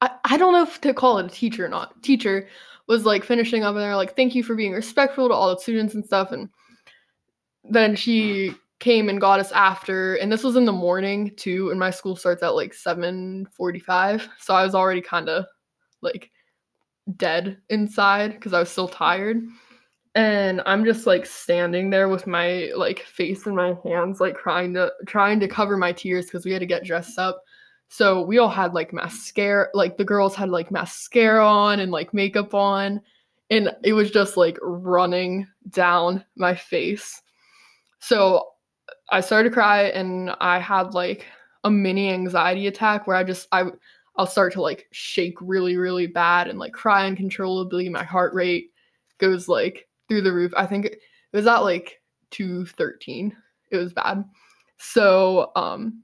I, 0.01 0.11
I 0.25 0.37
don't 0.37 0.53
know 0.53 0.63
if 0.63 0.81
to 0.81 0.93
call 0.93 1.19
it 1.19 1.25
a 1.25 1.29
teacher 1.29 1.65
or 1.65 1.69
not. 1.69 2.01
Teacher 2.03 2.47
was 2.87 3.05
like 3.05 3.23
finishing 3.23 3.63
up 3.63 3.75
and 3.75 3.81
they're 3.81 3.95
like, 3.95 4.15
thank 4.15 4.35
you 4.35 4.43
for 4.43 4.55
being 4.55 4.73
respectful 4.73 5.29
to 5.29 5.33
all 5.33 5.49
the 5.49 5.61
students 5.61 5.93
and 5.93 6.05
stuff. 6.05 6.31
And 6.31 6.49
then 7.63 7.95
she 7.95 8.53
came 8.83 9.07
and 9.07 9.21
got 9.21 9.39
us 9.39 9.51
after, 9.53 10.15
and 10.15 10.29
this 10.29 10.43
was 10.43 10.57
in 10.57 10.65
the 10.65 10.71
morning 10.73 11.33
too, 11.37 11.71
and 11.71 11.79
my 11.79 11.89
school 11.89 12.17
starts 12.17 12.43
at 12.43 12.53
like 12.53 12.73
7:45. 12.73 14.27
So 14.39 14.53
I 14.53 14.65
was 14.65 14.75
already 14.75 15.01
kind 15.01 15.29
of 15.29 15.45
like 16.01 16.29
dead 17.17 17.57
inside 17.69 18.33
because 18.33 18.53
I 18.53 18.59
was 18.59 18.69
still 18.69 18.87
tired. 18.87 19.41
And 20.15 20.61
I'm 20.65 20.85
just 20.85 21.07
like 21.07 21.25
standing 21.25 21.89
there 21.89 22.07
with 22.07 22.27
my 22.27 22.71
like 22.75 22.99
face 22.99 23.45
in 23.47 23.55
my 23.55 23.75
hands, 23.83 24.19
like 24.19 24.37
trying 24.37 24.73
to 24.75 24.91
trying 25.07 25.39
to 25.39 25.47
cover 25.47 25.75
my 25.75 25.91
tears 25.91 26.25
because 26.25 26.45
we 26.45 26.51
had 26.51 26.59
to 26.59 26.67
get 26.67 26.83
dressed 26.83 27.17
up. 27.17 27.41
So 27.89 28.21
we 28.21 28.37
all 28.37 28.49
had 28.49 28.73
like 28.73 28.93
mascara, 28.93 29.67
like 29.73 29.97
the 29.97 30.05
girls 30.05 30.35
had 30.35 30.49
like 30.49 30.71
mascara 30.71 31.45
on 31.45 31.79
and 31.79 31.91
like 31.91 32.13
makeup 32.13 32.53
on. 32.53 33.01
And 33.49 33.71
it 33.83 33.93
was 33.93 34.11
just 34.11 34.37
like 34.37 34.57
running 34.61 35.47
down 35.69 36.23
my 36.35 36.55
face. 36.55 37.21
So 37.99 38.47
I 39.09 39.21
started 39.21 39.49
to 39.49 39.53
cry 39.53 39.83
and 39.83 40.31
I 40.39 40.59
had 40.59 40.93
like 40.93 41.25
a 41.63 41.71
mini 41.71 42.09
anxiety 42.09 42.67
attack 42.67 43.05
where 43.05 43.15
I 43.15 43.23
just, 43.23 43.47
I, 43.51 43.65
I'll 44.15 44.27
start 44.27 44.53
to 44.53 44.61
like 44.61 44.87
shake 44.91 45.37
really, 45.41 45.75
really 45.75 46.07
bad 46.07 46.47
and 46.47 46.59
like 46.59 46.73
cry 46.73 47.07
uncontrollably. 47.07 47.89
My 47.89 48.03
heart 48.03 48.33
rate 48.33 48.71
goes 49.17 49.47
like 49.47 49.87
through 50.07 50.21
the 50.21 50.33
roof. 50.33 50.53
I 50.55 50.65
think 50.65 50.85
it 50.85 50.99
was 51.31 51.47
at 51.47 51.59
like 51.59 52.01
213. 52.31 53.35
It 53.71 53.77
was 53.77 53.93
bad. 53.93 54.23
So, 54.77 55.51
um, 55.55 56.03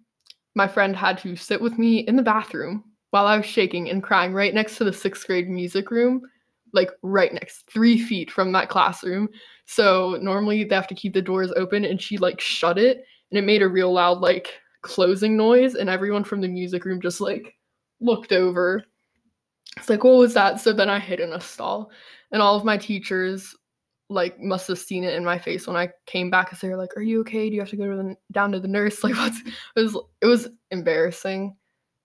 my 0.56 0.68
friend 0.68 0.96
had 0.96 1.18
to 1.20 1.36
sit 1.36 1.62
with 1.62 1.78
me 1.78 2.00
in 2.00 2.16
the 2.16 2.24
bathroom 2.24 2.84
while 3.12 3.28
I 3.28 3.38
was 3.38 3.46
shaking 3.46 3.90
and 3.90 4.04
crying 4.04 4.34
right 4.34 4.54
next 4.54 4.78
to 4.78 4.84
the 4.84 4.94
sixth 4.94 5.26
grade 5.28 5.50
music 5.50 5.92
room, 5.92 6.22
like 6.74 6.90
right 7.02 7.34
next, 7.34 7.70
three 7.72 8.00
feet 8.00 8.32
from 8.32 8.52
that 8.54 8.70
classroom. 8.70 9.30
So 9.66 10.18
normally 10.22 10.64
they 10.64 10.76
have 10.76 10.88
to 10.88 10.96
keep 10.96 11.14
the 11.14 11.22
doors 11.22 11.52
open, 11.56 11.86
and 11.86 12.02
she 12.02 12.18
like 12.18 12.42
shut 12.42 12.78
it, 12.78 13.04
and 13.32 13.38
it 13.38 13.44
made 13.44 13.62
a 13.62 13.68
real 13.68 13.92
loud 13.94 14.20
like 14.20 14.54
closing 14.82 15.38
noise, 15.38 15.76
and 15.76 15.90
everyone 15.90 16.24
from 16.24 16.42
the 16.42 16.48
music 16.48 16.86
room 16.86 17.02
just 17.02 17.22
like 17.22 17.56
looked 18.02 18.32
over. 18.32 18.84
It's 19.78 19.90
like, 19.90 20.04
what 20.04 20.18
was 20.18 20.34
that? 20.34 20.60
So 20.60 20.74
then 20.74 20.90
I 20.90 21.00
hid 21.00 21.20
in 21.20 21.34
a 21.34 21.42
stall, 21.42 21.92
and 22.32 22.42
all 22.42 22.56
of 22.56 22.66
my 22.66 22.78
teachers 22.78 23.56
like 24.10 24.40
must 24.40 24.68
have 24.68 24.80
seen 24.80 25.04
it 25.04 25.14
in 25.14 25.24
my 25.24 25.38
face 25.38 25.68
when 25.68 25.76
I 25.76 25.90
came 26.08 26.32
back 26.32 26.48
because 26.48 26.62
they 26.62 26.70
were 26.70 26.78
like, 26.78 26.98
"Are 26.98 27.02
you 27.02 27.22
okay? 27.22 27.48
Do 27.48 27.56
you 27.56 27.62
have 27.62 27.70
to 27.70 27.78
go 27.78 27.90
to 27.90 27.96
the, 27.96 28.16
down 28.32 28.52
to 28.52 28.60
the 28.60 28.68
nurse?" 28.68 29.04
Like, 29.04 29.16
what's 29.16 29.42
it 29.76 29.82
was 29.82 29.98
it 30.22 30.26
was 30.26 30.48
embarrassing 30.72 31.56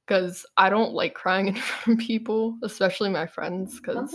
because 0.07 0.45
I 0.57 0.69
don't 0.69 0.93
like 0.93 1.15
crying 1.15 1.49
in 1.49 1.55
front 1.55 2.01
of 2.01 2.07
people, 2.07 2.59
especially 2.63 3.11
my 3.11 3.27
friends, 3.27 3.81
because 3.81 4.15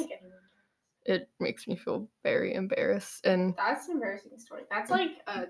it 1.05 1.29
makes 1.39 1.67
me 1.67 1.75
feel 1.75 2.07
very 2.23 2.53
embarrassed. 2.53 3.25
And 3.25 3.55
That's 3.57 3.87
an 3.87 3.95
embarrassing 3.95 4.37
story. 4.37 4.63
That's 4.69 4.91
like 4.91 5.11
a 5.27 5.45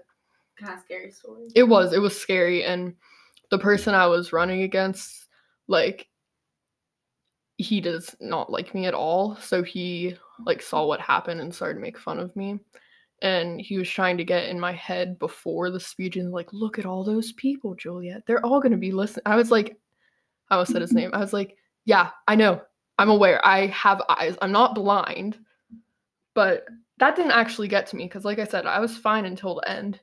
kind 0.57 0.73
of 0.73 0.79
scary 0.79 1.11
story. 1.11 1.47
it 1.55 1.63
was 1.63 1.93
it 1.93 1.99
was 1.99 2.19
scary, 2.19 2.63
and 2.63 2.95
the 3.51 3.59
person 3.59 3.93
I 3.93 4.07
was 4.07 4.31
running 4.31 4.61
against, 4.61 5.27
like, 5.67 6.07
he 7.59 7.81
does 7.81 8.15
not 8.21 8.49
like 8.49 8.73
me 8.73 8.85
at 8.85 8.93
all. 8.93 9.35
So 9.35 9.61
he 9.61 10.15
like 10.45 10.61
saw 10.61 10.85
what 10.85 11.01
happened 11.01 11.41
and 11.41 11.53
started 11.53 11.75
to 11.75 11.81
make 11.81 11.99
fun 11.99 12.17
of 12.17 12.33
me. 12.37 12.57
And 13.21 13.59
he 13.59 13.77
was 13.77 13.89
trying 13.89 14.17
to 14.17 14.23
get 14.23 14.47
in 14.47 14.57
my 14.57 14.71
head 14.71 15.19
before 15.19 15.69
the 15.69 15.79
speech 15.79 16.15
and 16.15 16.31
like, 16.31 16.53
look 16.53 16.79
at 16.79 16.85
all 16.85 17.03
those 17.03 17.33
people, 17.33 17.75
Juliet. 17.75 18.23
They're 18.25 18.43
all 18.45 18.61
gonna 18.61 18.77
be 18.77 18.93
listening. 18.93 19.23
I 19.25 19.35
was 19.35 19.51
like, 19.51 19.77
I 20.49 20.55
almost 20.55 20.71
said 20.71 20.81
his 20.81 20.93
name. 20.93 21.09
I 21.13 21.19
was 21.19 21.33
like, 21.33 21.57
yeah, 21.83 22.11
I 22.29 22.35
know. 22.35 22.61
I'm 22.97 23.09
aware. 23.09 23.45
I 23.45 23.67
have 23.67 24.01
eyes. 24.07 24.37
I'm 24.41 24.53
not 24.53 24.73
blind. 24.73 25.37
But 26.33 26.65
that 26.99 27.17
didn't 27.17 27.33
actually 27.33 27.67
get 27.67 27.87
to 27.87 27.97
me 27.97 28.05
because, 28.05 28.23
like 28.23 28.39
I 28.39 28.45
said, 28.45 28.67
I 28.67 28.79
was 28.79 28.97
fine 28.97 29.25
until 29.25 29.55
the 29.55 29.69
end. 29.69 29.99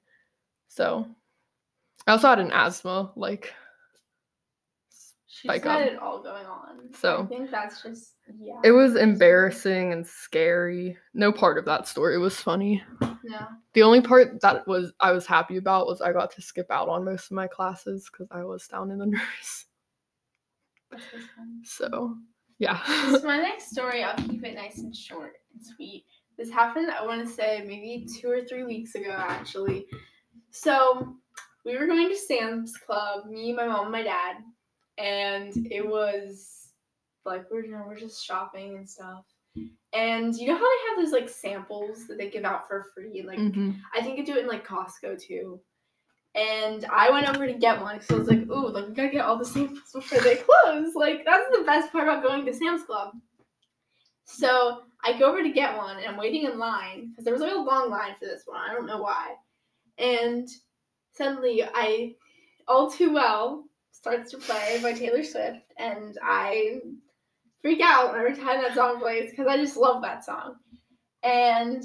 So 0.69 1.07
I 2.07 2.13
also 2.13 2.29
had 2.29 2.39
an 2.39 2.53
asthma, 2.53 3.13
like 3.17 3.55
She's 5.41 5.49
Like, 5.51 5.65
had 5.65 5.83
um, 5.83 5.89
it 5.89 5.99
all 5.99 6.23
going 6.23 6.47
on. 6.47 6.93
so- 6.95 7.23
I 7.25 7.27
think 7.27 7.51
that's 7.51 7.83
just 7.83 8.15
yeah. 8.41 8.55
it 8.65 8.71
was 8.73 8.97
embarrassing 8.97 9.93
and 9.93 10.07
scary. 10.07 10.97
No 11.13 11.31
part 11.31 11.59
of 11.59 11.65
that 11.67 11.87
story 11.87 12.19
was 12.19 12.41
funny. 12.41 12.83
No. 13.01 13.47
The 13.75 13.83
only 13.83 14.01
part 14.01 14.41
that 14.41 14.67
was 14.67 14.93
I 15.01 15.13
was 15.13 15.27
happy 15.27 15.59
about 15.59 15.87
was 15.87 16.01
I 16.01 16.13
got 16.13 16.31
to 16.33 16.43
skip 16.43 16.71
out 16.71 16.89
on 16.89 17.05
most 17.05 17.27
of 17.27 17.33
my 17.33 17.47
classes 17.47 18.09
because 18.11 18.29
I 18.31 18.45
was 18.45 18.67
down 18.67 18.91
in 18.91 18.99
the 18.99 19.07
nurse. 19.17 19.67
So. 20.97 21.19
So 21.65 22.17
yeah. 22.59 22.83
So 23.11 23.23
my 23.27 23.37
next 23.43 23.71
story, 23.71 24.03
I'll 24.03 24.17
keep 24.17 24.43
it 24.45 24.55
nice 24.55 24.79
and 24.79 24.95
short 24.97 25.35
and 25.53 25.63
sweet. 25.63 26.05
This 26.39 26.51
happened, 26.51 26.91
I 26.91 27.05
want 27.05 27.27
to 27.27 27.33
say, 27.33 27.63
maybe 27.67 28.07
two 28.21 28.31
or 28.31 28.43
three 28.43 28.63
weeks 28.65 28.95
ago, 28.95 29.15
actually. 29.17 29.87
So 30.51 31.17
we 31.65 31.77
were 31.79 31.87
going 31.87 32.09
to 32.09 32.17
Sam's 32.17 32.77
Club, 32.77 33.27
me, 33.27 33.53
my 33.53 33.67
mom, 33.67 33.91
my 33.91 34.03
dad, 34.03 34.37
and 34.99 35.53
it 35.71 35.87
was 35.87 36.73
like 37.25 37.51
we're 37.51 37.65
you 37.65 37.73
know, 37.73 37.85
we're 37.87 37.99
just 37.99 38.25
shopping 38.25 38.77
and 38.77 38.89
stuff. 38.89 39.25
And 39.93 40.35
you 40.35 40.49
know 40.49 40.55
how 40.57 40.61
they 40.61 40.89
have 40.89 40.99
those 41.05 41.13
like 41.13 41.29
samples 41.29 42.07
that 42.07 42.19
they 42.19 42.31
give 42.31 42.45
out 42.45 42.69
for 42.69 42.87
free? 42.95 43.23
Like 43.27 43.39
Mhm. 43.39 43.81
I 43.95 44.03
think 44.03 44.17
they 44.17 44.25
do 44.25 44.39
it 44.39 44.43
in 44.43 44.49
like 44.49 44.67
Costco 44.67 45.21
too. 45.21 45.61
And 46.35 46.85
I 46.93 47.11
went 47.11 47.29
over 47.29 47.47
to 47.47 47.55
get 47.55 47.81
one 47.81 47.97
because 47.97 48.11
I 48.11 48.19
was 48.19 48.29
like, 48.29 48.47
ooh, 48.51 48.69
like 48.69 48.89
we 48.89 48.95
gotta 48.95 49.09
get 49.09 49.25
all 49.25 49.39
the 49.39 49.45
samples 49.45 49.91
before 49.95 50.21
they 50.21 50.37
close. 50.37 50.95
Like 50.95 51.25
that's 51.25 51.57
the 51.57 51.65
best 51.65 51.91
part 51.93 52.05
about 52.09 52.23
going 52.23 52.45
to 52.45 52.53
Sam's 52.53 52.85
Club. 52.85 53.15
So 54.25 54.83
I 55.05 55.19
go 55.19 55.27
over 55.31 55.43
to 55.43 55.51
get 55.51 55.77
one 55.77 55.97
and 55.99 56.07
I'm 56.07 56.17
waiting 56.19 56.45
in 56.45 56.59
line 56.59 57.11
because 57.11 57.25
there 57.25 57.33
was 57.33 57.43
like 57.43 57.53
a 57.53 57.57
long 57.57 57.91
line 57.91 58.15
for 58.19 58.27
this 58.27 58.43
one. 58.45 58.61
I 58.61 58.75
don't 58.75 58.87
know 58.87 59.01
why. 59.01 59.35
And 59.99 60.49
suddenly 61.13 61.63
I 61.65 62.15
all 62.69 62.91
too 62.91 63.13
well 63.13 63.65
starts 64.07 64.31
to 64.31 64.39
play 64.39 64.79
by 64.81 64.93
Taylor 64.93 65.25
Swift 65.25 65.73
and 65.79 66.17
I 66.23 66.79
freak 67.61 67.81
out 67.83 68.15
every 68.15 68.37
time 68.37 68.63
that 68.63 68.77
song 68.77 69.01
plays 69.01 69.31
because 69.31 69.49
I 69.49 69.57
just 69.57 69.77
love 69.77 70.01
that 70.03 70.25
song. 70.25 70.55
And 71.25 71.85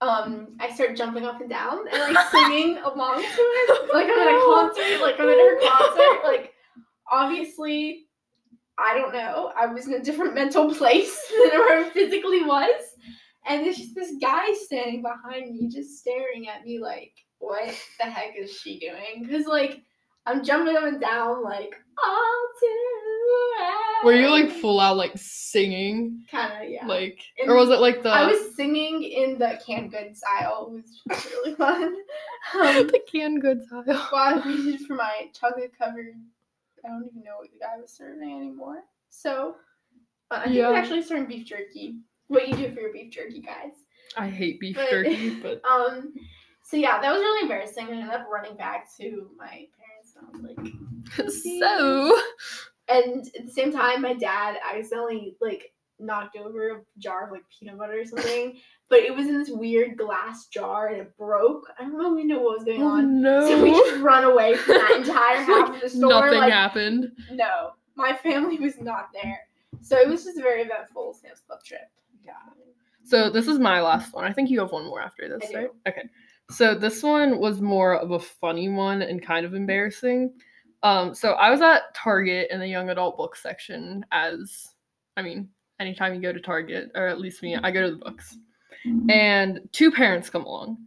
um, 0.00 0.56
I 0.58 0.74
start 0.74 0.96
jumping 0.96 1.24
up 1.24 1.40
and 1.40 1.48
down 1.48 1.86
and 1.92 2.14
like 2.14 2.26
singing 2.30 2.78
along 2.78 3.22
to 3.22 3.28
it, 3.28 3.94
like 3.94 4.08
I'm 4.10 4.18
at 4.18 4.34
a 4.34 4.42
concert, 4.44 5.00
like 5.00 5.20
I'm 5.20 5.28
at 5.28 5.38
her 5.38 5.60
concert. 5.60 6.24
Like 6.24 6.52
obviously, 7.12 8.06
I 8.76 8.98
don't 8.98 9.12
know. 9.12 9.52
I 9.56 9.66
was 9.66 9.86
in 9.86 9.94
a 9.94 10.02
different 10.02 10.34
mental 10.34 10.74
place 10.74 11.16
than 11.50 11.60
where 11.60 11.84
I 11.84 11.88
physically 11.90 12.42
was, 12.42 12.82
and 13.46 13.64
there's 13.64 13.76
just 13.76 13.94
this 13.94 14.14
guy 14.20 14.52
standing 14.64 15.02
behind 15.02 15.54
me, 15.54 15.68
just 15.68 16.00
staring 16.00 16.48
at 16.48 16.64
me 16.64 16.80
like, 16.80 17.12
what 17.38 17.72
the 18.00 18.06
heck 18.06 18.34
is 18.36 18.52
she 18.52 18.80
doing? 18.80 19.22
Because 19.22 19.46
like 19.46 19.84
I'm 20.26 20.44
jumping 20.44 20.76
up 20.76 20.84
and 20.84 21.00
down, 21.00 21.42
like 21.44 21.74
all 22.04 22.48
too 22.60 24.06
Were 24.06 24.12
you 24.14 24.28
like 24.28 24.50
full 24.50 24.80
out 24.80 24.96
like 24.96 25.12
singing? 25.16 26.24
kind 26.30 26.64
of 26.64 26.70
yeah? 26.70 26.86
Like 26.86 27.20
or 27.46 27.54
was 27.56 27.70
it 27.70 27.80
like 27.80 28.02
the 28.02 28.10
I 28.10 28.26
was 28.26 28.54
singing 28.56 29.02
in 29.02 29.38
the 29.38 29.58
canned 29.64 29.92
good 29.92 30.16
style. 30.16 30.72
It 30.76 30.84
was 31.10 31.24
really 31.30 31.54
fun. 31.56 31.84
Um, 32.54 32.86
the 32.88 33.00
canned 33.10 33.40
goods 33.40 33.64
aisle? 33.72 33.84
well, 33.86 34.08
I 34.12 34.42
waited 34.44 34.80
for 34.86 34.94
my 34.94 35.30
chocolate 35.38 35.72
covered. 35.78 36.14
I 36.84 36.88
don't 36.88 37.06
even 37.10 37.22
know 37.24 37.36
what 37.38 37.50
the 37.52 37.58
guy 37.58 37.80
was 37.80 37.90
serving 37.92 38.30
anymore. 38.30 38.82
So, 39.10 39.56
uh, 40.30 40.40
I 40.40 40.44
think 40.44 40.56
Yeah. 40.56 40.70
actually 40.72 41.02
serving 41.02 41.26
beef 41.26 41.46
jerky. 41.46 41.96
What 42.28 42.46
you 42.48 42.54
do 42.56 42.74
for 42.74 42.80
your 42.80 42.92
beef 42.92 43.12
jerky, 43.12 43.40
guys? 43.40 43.72
I 44.16 44.28
hate 44.28 44.60
beef 44.60 44.76
But- 44.76 44.90
jerky, 44.90 45.30
but 45.40 45.62
Um. 45.70 46.12
So 46.62 46.76
yeah, 46.76 47.00
that 47.00 47.12
was 47.12 47.20
really 47.20 47.42
embarrassing. 47.42 47.86
I 47.86 47.92
ended 47.92 48.10
up 48.10 48.26
running 48.30 48.56
back 48.56 48.88
to 48.98 49.30
my 49.38 49.66
parents, 50.16 50.38
and 50.38 50.46
I 50.46 51.22
was 51.22 51.30
like, 51.30 51.30
so 51.60 52.20
and 52.88 53.26
at 53.38 53.46
the 53.46 53.52
same 53.52 53.72
time, 53.72 54.02
my 54.02 54.14
dad 54.14 54.56
accidentally 54.64 55.36
like 55.40 55.72
knocked 55.98 56.36
over 56.36 56.70
a 56.70 56.80
jar 56.98 57.26
of 57.26 57.32
like 57.32 57.42
peanut 57.50 57.78
butter 57.78 58.00
or 58.00 58.04
something, 58.04 58.58
but 58.88 59.00
it 59.00 59.14
was 59.14 59.26
in 59.26 59.38
this 59.38 59.50
weird 59.50 59.96
glass 59.96 60.46
jar 60.46 60.88
and 60.88 60.98
it 60.98 61.16
broke. 61.16 61.64
I 61.78 61.82
don't 61.82 61.94
really 61.94 62.24
know 62.24 62.40
what 62.40 62.58
was 62.58 62.64
going 62.64 62.82
oh 62.82 62.88
on. 62.88 63.20
no. 63.20 63.46
So 63.46 63.62
we 63.62 63.70
just 63.70 64.02
run 64.02 64.24
away 64.24 64.56
from 64.56 64.74
that 64.74 64.90
entire 64.96 65.42
half 65.42 65.70
of 65.74 65.80
the 65.80 65.88
store. 65.88 66.10
Nothing 66.10 66.38
like, 66.38 66.52
happened. 66.52 67.12
no, 67.32 67.72
my 67.96 68.12
family 68.14 68.58
was 68.58 68.80
not 68.80 69.08
there. 69.12 69.40
So 69.80 69.96
it 69.96 70.08
was 70.08 70.24
just 70.24 70.38
a 70.38 70.42
very 70.42 70.62
eventful 70.62 71.14
Sam's 71.14 71.40
Club 71.40 71.62
trip. 71.64 71.80
Yeah. 72.24 72.32
So 73.04 73.30
this 73.30 73.46
is 73.46 73.58
my 73.58 73.80
last 73.80 74.12
one. 74.12 74.24
I 74.24 74.32
think 74.32 74.50
you 74.50 74.60
have 74.60 74.72
one 74.72 74.86
more 74.86 75.00
after 75.00 75.28
this, 75.28 75.52
right? 75.54 75.70
Okay. 75.88 76.08
So 76.50 76.74
this 76.74 77.02
one 77.02 77.38
was 77.38 77.60
more 77.60 77.96
of 77.96 78.12
a 78.12 78.20
funny 78.20 78.68
one 78.68 79.02
and 79.02 79.24
kind 79.24 79.44
of 79.44 79.54
embarrassing. 79.54 80.32
Um, 80.82 81.14
so 81.14 81.32
I 81.32 81.50
was 81.50 81.60
at 81.60 81.94
Target 81.94 82.48
in 82.50 82.60
the 82.60 82.68
young 82.68 82.90
adult 82.90 83.16
book 83.16 83.34
section 83.34 84.04
as 84.12 84.68
I 85.16 85.22
mean, 85.22 85.48
anytime 85.80 86.14
you 86.14 86.20
go 86.20 86.32
to 86.32 86.40
Target, 86.40 86.90
or 86.94 87.06
at 87.06 87.20
least 87.20 87.42
me, 87.42 87.56
I 87.56 87.70
go 87.70 87.82
to 87.82 87.90
the 87.90 88.04
books. 88.04 88.36
And 89.08 89.60
two 89.72 89.90
parents 89.90 90.30
come 90.30 90.44
along. 90.44 90.78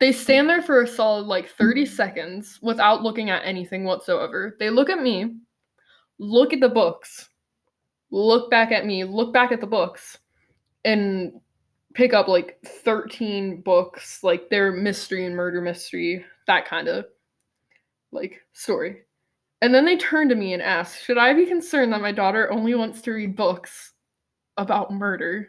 They 0.00 0.12
stand 0.12 0.48
there 0.48 0.62
for 0.62 0.82
a 0.82 0.86
solid 0.86 1.26
like 1.26 1.48
30 1.50 1.84
seconds 1.86 2.58
without 2.62 3.02
looking 3.02 3.30
at 3.30 3.44
anything 3.44 3.84
whatsoever. 3.84 4.56
They 4.58 4.70
look 4.70 4.90
at 4.90 5.02
me, 5.02 5.36
look 6.18 6.52
at 6.52 6.60
the 6.60 6.68
books, 6.68 7.28
look 8.10 8.50
back 8.50 8.72
at 8.72 8.86
me, 8.86 9.04
look 9.04 9.32
back 9.32 9.52
at 9.52 9.60
the 9.60 9.66
books, 9.66 10.18
and 10.84 11.40
pick 11.98 12.14
up 12.14 12.28
like 12.28 12.60
13 12.64 13.60
books, 13.62 14.22
like 14.22 14.48
they're 14.48 14.70
mystery 14.70 15.26
and 15.26 15.34
murder 15.34 15.60
mystery, 15.60 16.24
that 16.46 16.64
kind 16.64 16.86
of 16.86 17.06
like 18.12 18.40
story. 18.52 18.98
And 19.62 19.74
then 19.74 19.84
they 19.84 19.96
turn 19.96 20.28
to 20.28 20.36
me 20.36 20.52
and 20.52 20.62
ask, 20.62 21.00
Should 21.00 21.18
I 21.18 21.34
be 21.34 21.44
concerned 21.44 21.92
that 21.92 22.00
my 22.00 22.12
daughter 22.12 22.52
only 22.52 22.76
wants 22.76 23.02
to 23.02 23.10
read 23.10 23.34
books 23.34 23.94
about 24.56 24.92
murder? 24.92 25.48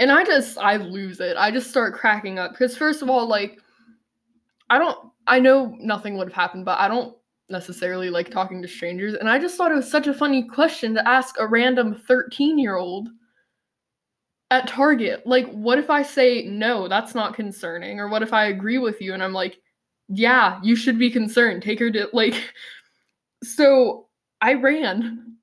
And 0.00 0.10
I 0.10 0.24
just, 0.24 0.56
I 0.56 0.76
lose 0.76 1.20
it. 1.20 1.36
I 1.36 1.50
just 1.50 1.68
start 1.68 1.92
cracking 1.92 2.38
up. 2.38 2.52
Because, 2.52 2.74
first 2.74 3.02
of 3.02 3.10
all, 3.10 3.28
like, 3.28 3.58
I 4.70 4.78
don't, 4.78 4.98
I 5.26 5.38
know 5.38 5.76
nothing 5.78 6.16
would 6.16 6.28
have 6.28 6.34
happened, 6.34 6.64
but 6.64 6.78
I 6.78 6.88
don't 6.88 7.14
necessarily 7.50 8.08
like 8.08 8.30
talking 8.30 8.62
to 8.62 8.68
strangers. 8.68 9.14
And 9.14 9.28
I 9.28 9.38
just 9.38 9.58
thought 9.58 9.70
it 9.70 9.74
was 9.76 9.90
such 9.90 10.06
a 10.06 10.14
funny 10.14 10.44
question 10.44 10.94
to 10.94 11.06
ask 11.06 11.34
a 11.38 11.46
random 11.46 11.94
13 12.06 12.58
year 12.58 12.76
old 12.76 13.10
at 14.50 14.68
Target. 14.68 15.26
Like, 15.26 15.50
what 15.50 15.78
if 15.78 15.90
I 15.90 16.02
say, 16.02 16.42
no, 16.46 16.88
that's 16.88 17.14
not 17.14 17.34
concerning? 17.34 18.00
Or 18.00 18.08
what 18.08 18.22
if 18.22 18.32
I 18.32 18.46
agree 18.46 18.78
with 18.78 19.00
you 19.00 19.14
and 19.14 19.22
I'm 19.22 19.32
like, 19.32 19.60
yeah, 20.08 20.58
you 20.62 20.74
should 20.74 20.98
be 20.98 21.10
concerned. 21.10 21.62
Take 21.62 21.78
her 21.80 21.90
to, 21.90 22.08
like, 22.12 22.34
so 23.42 24.06
I 24.40 24.54
ran. 24.54 25.36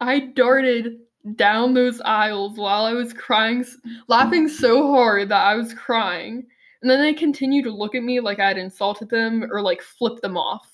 I 0.00 0.20
darted 0.20 0.98
down 1.36 1.74
those 1.74 2.00
aisles 2.00 2.56
while 2.56 2.84
I 2.84 2.92
was 2.92 3.12
crying, 3.12 3.64
laughing 4.08 4.48
so 4.48 4.90
hard 4.92 5.28
that 5.28 5.44
I 5.44 5.54
was 5.54 5.74
crying. 5.74 6.46
And 6.80 6.90
then 6.90 7.02
they 7.02 7.12
continued 7.12 7.64
to 7.64 7.70
look 7.70 7.94
at 7.94 8.02
me 8.02 8.20
like 8.20 8.40
I'd 8.40 8.56
insulted 8.56 9.10
them 9.10 9.46
or 9.50 9.60
like 9.60 9.82
flipped 9.82 10.22
them 10.22 10.38
off. 10.38 10.72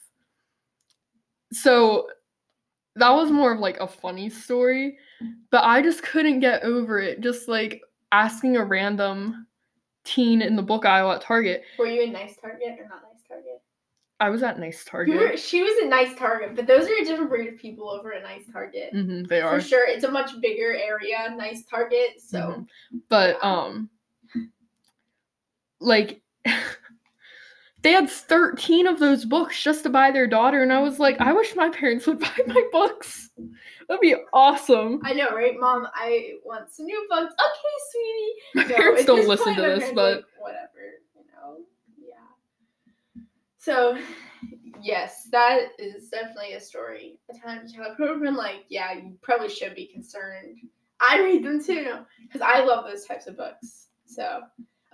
So 1.52 2.06
that 2.96 3.10
was 3.10 3.30
more 3.30 3.52
of 3.52 3.60
like 3.60 3.78
a 3.78 3.86
funny 3.86 4.28
story, 4.30 4.98
but 5.50 5.64
I 5.64 5.82
just 5.82 6.02
couldn't 6.02 6.40
get 6.40 6.62
over 6.62 6.98
it. 6.98 7.20
Just 7.20 7.48
like 7.48 7.82
asking 8.12 8.56
a 8.56 8.64
random 8.64 9.46
teen 10.04 10.42
in 10.42 10.56
the 10.56 10.62
book 10.62 10.84
aisle 10.84 11.12
at 11.12 11.20
Target. 11.20 11.62
Were 11.78 11.86
you 11.86 12.02
a 12.02 12.10
nice 12.10 12.36
Target 12.40 12.76
or 12.78 12.88
not 12.88 13.02
nice 13.12 13.22
Target? 13.28 13.60
I 14.18 14.30
was 14.30 14.42
at 14.42 14.58
Nice 14.58 14.82
You 14.86 14.90
Target. 14.90 15.16
were, 15.16 15.36
she 15.36 15.62
was 15.62 15.84
a 15.84 15.88
nice 15.88 16.16
Target, 16.16 16.56
but 16.56 16.66
those 16.66 16.88
are 16.88 16.94
a 16.94 17.04
different 17.04 17.28
breed 17.28 17.48
of 17.52 17.58
people 17.58 17.90
over 17.90 18.12
a 18.12 18.22
nice 18.22 18.44
Target. 18.50 18.90
hmm 18.92 19.24
they 19.24 19.42
For 19.42 19.60
sure, 19.60 19.86
it's 19.86 20.04
a 20.04 20.10
much 20.10 20.30
bigger 20.40 20.72
area, 20.74 21.34
nice 21.36 21.64
Target. 21.66 22.18
So 22.18 22.38
Mhm. 22.38 22.66
But 23.10 23.44
um 23.44 23.90
like 25.80 26.22
they 27.82 27.92
had 27.92 28.10
13 28.10 28.86
of 28.86 28.98
those 28.98 29.24
books 29.24 29.62
just 29.62 29.82
to 29.84 29.90
buy 29.90 30.10
their 30.10 30.26
daughter 30.26 30.62
and 30.62 30.72
I 30.72 30.80
was 30.80 30.98
like, 30.98 31.20
I 31.20 31.32
wish 31.32 31.54
my 31.54 31.68
parents 31.68 32.06
would 32.06 32.20
buy 32.20 32.38
my 32.46 32.62
books. 32.72 33.30
That'd 33.88 34.00
be 34.00 34.16
awesome. 34.32 35.00
I 35.04 35.12
know, 35.12 35.30
right, 35.30 35.54
Mom? 35.58 35.86
I 35.94 36.34
want 36.44 36.72
some 36.72 36.86
new 36.86 37.06
books. 37.08 37.32
Okay, 37.32 37.76
sweetie. 37.92 38.32
My 38.54 38.62
No, 38.64 38.76
parents 38.76 39.04
don't 39.04 39.28
listen 39.28 39.54
to 39.54 39.62
this, 39.62 39.92
but 39.94 40.16
like, 40.16 40.24
whatever, 40.40 40.98
you 41.14 41.22
know. 41.32 41.58
Yeah. 41.96 43.22
So, 43.58 43.96
yes, 44.82 45.28
that 45.30 45.68
is 45.78 46.08
definitely 46.08 46.54
a 46.54 46.60
story. 46.60 47.20
A 47.30 47.38
time 47.38 47.68
to 47.68 47.82
have 47.82 47.96
probably 47.96 48.26
been 48.26 48.34
like, 48.34 48.64
yeah, 48.68 48.92
you 48.94 49.16
probably 49.22 49.48
should 49.48 49.76
be 49.76 49.86
concerned. 49.86 50.58
I 51.00 51.20
read 51.20 51.44
them 51.44 51.62
too 51.62 51.98
because 52.22 52.40
I 52.40 52.64
love 52.64 52.86
those 52.86 53.04
types 53.04 53.28
of 53.28 53.36
books. 53.36 53.88
So, 54.06 54.40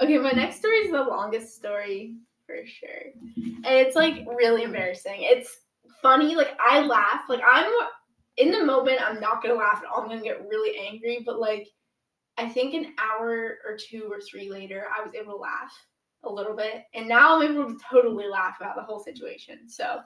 okay, 0.01 0.19
my 0.19 0.33
next 0.33 0.57
story 0.57 0.77
is 0.79 0.91
the 0.91 1.03
longest 1.03 1.55
story 1.57 2.17
for 2.47 2.57
sure, 2.67 3.13
and 3.37 3.67
it's 3.67 3.97
like 3.97 4.27
really 4.27 4.63
embarrassing. 4.63 5.19
It's 5.19 5.61
funny, 6.01 6.35
like 6.35 6.57
I 6.61 6.81
laugh, 6.81 7.23
like 7.29 7.43
I'm 7.49 7.71
in 8.37 8.51
the 8.51 8.65
moment. 8.65 9.01
I'm 9.01 9.21
not 9.21 9.43
gonna 9.43 9.55
laugh 9.55 9.83
at 9.83 9.91
all. 9.91 10.03
I'm 10.03 10.09
gonna 10.09 10.23
get 10.23 10.47
really 10.49 10.79
angry, 10.79 11.23
but 11.25 11.39
like 11.39 11.69
I 12.39 12.49
think 12.49 12.75
an 12.75 12.95
hour 12.99 13.59
or 13.67 13.77
two 13.77 14.09
or 14.11 14.21
three 14.21 14.51
later, 14.51 14.87
I 14.97 15.05
was 15.05 15.15
able 15.15 15.33
to 15.33 15.39
laugh 15.39 15.73
a 16.25 16.33
little 16.33 16.57
bit, 16.57 16.85
and 16.95 17.09
now 17.09 17.41
I'm 17.41 17.53
able 17.53 17.67
to 17.67 17.79
totally 17.91 18.29
laugh 18.29 18.57
about 18.61 18.77
the 18.77 18.83
whole 18.83 19.01
situation. 19.01 19.69
So, 19.69 20.01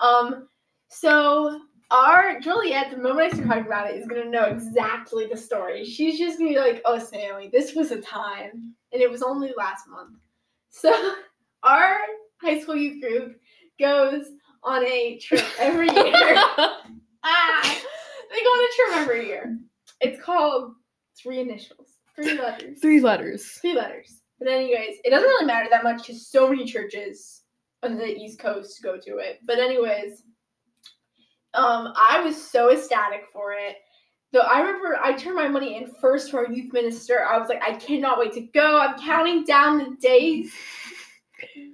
um, 0.00 0.48
so 0.88 1.60
our 1.90 2.38
Juliet, 2.40 2.90
the 2.90 2.96
moment 2.96 3.32
I 3.32 3.36
start 3.36 3.48
talking 3.48 3.66
about 3.66 3.90
it, 3.90 3.96
is 3.96 4.06
gonna 4.06 4.24
know 4.24 4.44
exactly 4.44 5.26
the 5.26 5.36
story. 5.36 5.84
She's 5.84 6.18
just 6.18 6.38
gonna 6.38 6.50
be 6.50 6.58
like, 6.58 6.82
"Oh, 6.84 6.98
Sammy, 6.98 7.48
this 7.48 7.74
was 7.74 7.90
a 7.90 8.00
time, 8.00 8.74
and 8.92 9.02
it 9.02 9.10
was 9.10 9.22
only 9.22 9.52
last 9.56 9.88
month." 9.88 10.18
So, 10.70 11.14
our 11.62 11.96
high 12.42 12.60
school 12.60 12.76
youth 12.76 13.00
group 13.02 13.36
goes 13.80 14.26
on 14.62 14.84
a 14.84 15.18
trip 15.18 15.44
every 15.58 15.86
year 15.90 16.04
ah, 17.24 17.78
they 18.30 18.40
go 18.40 18.48
on 18.48 18.64
a 18.64 18.74
trip 18.76 18.96
every 19.02 19.26
year. 19.26 19.58
It's 20.00 20.22
called 20.22 20.72
three 21.20 21.40
initials, 21.40 21.88
three 22.14 22.38
letters, 22.38 22.78
Three 22.82 23.00
letters. 23.00 23.44
three 23.60 23.74
letters. 23.74 24.20
But 24.38 24.48
anyways, 24.48 24.96
it 25.04 25.10
doesn't 25.10 25.28
really 25.28 25.46
matter 25.46 25.68
that 25.70 25.82
much 25.82 26.06
because 26.06 26.28
so 26.28 26.48
many 26.48 26.64
churches 26.64 27.42
on 27.82 27.96
the 27.96 28.06
East 28.06 28.38
Coast 28.38 28.80
go 28.82 28.96
to 28.98 29.16
it. 29.18 29.40
But 29.44 29.58
anyways, 29.58 30.22
um, 31.54 31.92
I 31.96 32.20
was 32.24 32.40
so 32.40 32.70
ecstatic 32.72 33.22
for 33.32 33.52
it. 33.52 33.76
Though 34.32 34.40
I 34.40 34.60
remember 34.60 34.98
I 35.02 35.14
turned 35.14 35.36
my 35.36 35.48
money 35.48 35.76
in 35.76 35.90
first 36.00 36.30
for 36.30 36.46
our 36.46 36.52
youth 36.52 36.72
minister. 36.72 37.24
I 37.24 37.38
was 37.38 37.48
like, 37.48 37.62
I 37.62 37.72
cannot 37.74 38.18
wait 38.18 38.32
to 38.34 38.42
go. 38.42 38.78
I'm 38.78 38.98
counting 39.00 39.44
down 39.44 39.78
the 39.78 39.96
days. 40.00 40.52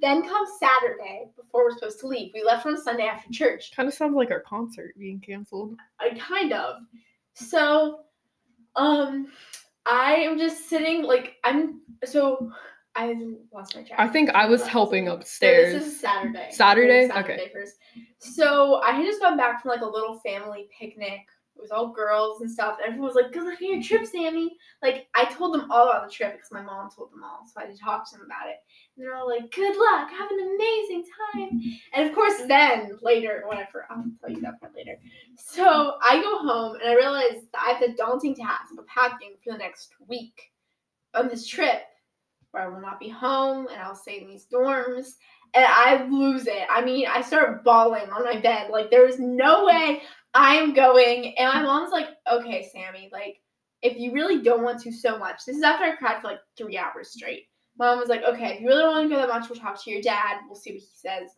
Then 0.04 0.22
comes 0.28 0.50
Saturday 0.60 1.30
before 1.34 1.64
we're 1.64 1.70
supposed 1.70 1.98
to 2.00 2.06
leave. 2.06 2.30
We 2.34 2.44
left 2.44 2.66
on 2.66 2.78
Sunday 2.78 3.06
after 3.06 3.30
church. 3.32 3.72
Kind 3.74 3.88
of 3.88 3.94
sounds 3.94 4.14
like 4.14 4.30
our 4.30 4.40
concert 4.40 4.94
being 4.98 5.18
canceled. 5.18 5.78
I 5.98 6.10
kind 6.10 6.52
of. 6.52 6.82
So, 7.32 8.00
um, 8.76 9.28
I 9.86 10.16
am 10.16 10.36
just 10.36 10.68
sitting 10.68 11.04
like 11.04 11.36
I'm. 11.42 11.80
So 12.04 12.52
I 12.94 13.14
lost 13.50 13.74
my 13.76 13.82
track. 13.82 13.98
I 13.98 14.06
think 14.06 14.28
I 14.34 14.44
was 14.46 14.66
helping 14.66 15.08
upstairs. 15.08 15.72
this 15.72 15.94
is 15.94 16.00
Saturday. 16.00 16.48
Saturday? 16.50 17.08
Saturday 17.08 17.32
Okay. 17.44 17.50
first. 17.54 17.76
So 18.18 18.82
I 18.82 18.90
had 18.90 19.06
just 19.06 19.22
gone 19.22 19.38
back 19.38 19.62
from 19.62 19.70
like 19.70 19.80
a 19.80 19.86
little 19.86 20.18
family 20.18 20.68
picnic. 20.78 21.20
It 21.56 21.62
was 21.62 21.70
all 21.70 21.92
girls 21.92 22.40
and 22.40 22.50
stuff. 22.50 22.78
Everyone 22.84 23.06
was 23.06 23.14
like, 23.14 23.32
"Good 23.32 23.44
luck 23.44 23.60
on 23.62 23.74
your 23.74 23.82
trip, 23.82 24.06
Sammy." 24.06 24.56
Like 24.82 25.08
I 25.14 25.24
told 25.24 25.54
them 25.54 25.70
all 25.70 25.88
about 25.88 26.06
the 26.06 26.12
trip 26.12 26.32
because 26.32 26.50
my 26.50 26.62
mom 26.62 26.90
told 26.90 27.12
them 27.12 27.22
all, 27.22 27.46
so 27.46 27.60
I 27.60 27.66
had 27.66 27.74
to 27.74 27.80
talk 27.80 28.10
to 28.10 28.16
them 28.16 28.26
about 28.26 28.48
it. 28.48 28.56
And 28.96 29.04
they're 29.04 29.14
all 29.14 29.28
like, 29.28 29.50
"Good 29.50 29.76
luck, 29.76 30.10
have 30.10 30.30
an 30.30 30.54
amazing 30.54 31.04
time." 31.32 31.60
And 31.94 32.08
of 32.08 32.14
course, 32.14 32.42
then 32.46 32.98
later, 33.02 33.44
whatever, 33.46 33.86
I'll 33.90 34.04
tell 34.20 34.30
you 34.30 34.40
that 34.42 34.60
part 34.60 34.74
later. 34.74 34.98
So 35.36 35.96
I 36.02 36.20
go 36.20 36.38
home 36.38 36.76
and 36.76 36.90
I 36.90 36.94
realize 36.94 37.46
that 37.52 37.62
I 37.62 37.70
have 37.72 37.80
the 37.80 37.96
daunting 37.96 38.34
task 38.34 38.72
of 38.76 38.86
packing 38.86 39.36
for 39.42 39.52
the 39.52 39.58
next 39.58 39.94
week 40.08 40.52
on 41.14 41.28
this 41.28 41.46
trip 41.46 41.82
where 42.50 42.62
I 42.62 42.68
will 42.68 42.80
not 42.80 43.00
be 43.00 43.08
home 43.08 43.66
and 43.66 43.80
I'll 43.80 43.96
stay 43.96 44.20
in 44.20 44.28
these 44.28 44.46
dorms 44.46 45.14
and 45.54 45.64
I 45.66 46.04
lose 46.04 46.46
it. 46.46 46.66
I 46.70 46.84
mean, 46.84 47.06
I 47.06 47.20
start 47.20 47.64
bawling 47.64 48.08
on 48.10 48.24
my 48.24 48.40
bed. 48.40 48.70
Like, 48.70 48.90
there 48.90 49.06
is 49.06 49.18
no 49.18 49.64
way 49.64 50.02
I 50.34 50.56
am 50.56 50.74
going. 50.74 51.36
And 51.38 51.52
my 51.52 51.62
mom's 51.62 51.92
like, 51.92 52.08
okay, 52.30 52.68
Sammy, 52.72 53.08
like, 53.12 53.40
if 53.82 53.98
you 53.98 54.12
really 54.12 54.42
don't 54.42 54.62
want 54.62 54.80
to 54.82 54.92
so 54.92 55.18
much, 55.18 55.44
this 55.46 55.56
is 55.56 55.62
after 55.62 55.84
I 55.84 55.96
cried 55.96 56.20
for 56.20 56.28
like 56.28 56.40
three 56.56 56.78
hours 56.78 57.10
straight. 57.10 57.44
My 57.78 57.86
mom 57.86 57.98
was 57.98 58.08
like, 58.08 58.22
okay, 58.22 58.54
if 58.54 58.60
you 58.60 58.68
really 58.68 58.82
don't 58.82 58.94
want 58.94 59.10
to 59.10 59.14
go 59.14 59.20
that 59.20 59.28
much, 59.28 59.48
we'll 59.48 59.58
talk 59.58 59.82
to 59.82 59.90
your 59.90 60.00
dad. 60.00 60.40
We'll 60.46 60.54
see 60.54 60.72
what 60.72 60.80
he 60.80 60.88
says. 60.94 61.30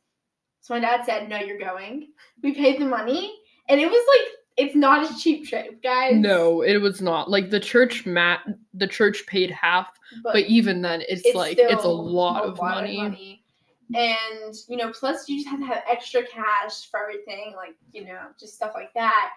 So 0.60 0.74
my 0.74 0.80
dad 0.80 1.04
said, 1.04 1.28
no, 1.28 1.38
you're 1.38 1.58
going. 1.58 2.08
We 2.42 2.54
paid 2.54 2.80
the 2.80 2.86
money. 2.86 3.34
And 3.68 3.80
it 3.80 3.90
was 3.90 4.06
like, 4.08 4.32
it's 4.56 4.74
not 4.74 5.10
a 5.10 5.18
cheap 5.18 5.48
trip, 5.48 5.82
guys. 5.82 6.14
No, 6.16 6.62
it 6.62 6.78
was 6.78 7.00
not. 7.00 7.30
Like 7.30 7.50
the 7.50 7.60
church 7.60 8.06
mat 8.06 8.40
the 8.74 8.86
church 8.86 9.24
paid 9.26 9.50
half, 9.50 9.88
but 10.22 10.44
even 10.46 10.80
then 10.80 11.02
it's, 11.02 11.22
it's 11.24 11.36
like 11.36 11.58
it's 11.58 11.84
a 11.84 11.88
lot, 11.88 12.44
a 12.44 12.48
of, 12.48 12.58
lot 12.58 12.84
money. 12.84 13.44
And 13.94 14.54
you 14.68 14.76
know, 14.76 14.90
plus 14.90 15.28
you 15.28 15.38
just 15.38 15.48
have 15.48 15.60
to 15.60 15.66
have 15.66 15.84
extra 15.88 16.22
cash 16.26 16.90
for 16.90 17.00
everything, 17.00 17.52
like 17.56 17.76
you 17.92 18.04
know, 18.04 18.20
just 18.38 18.54
stuff 18.54 18.72
like 18.74 18.92
that. 18.94 19.30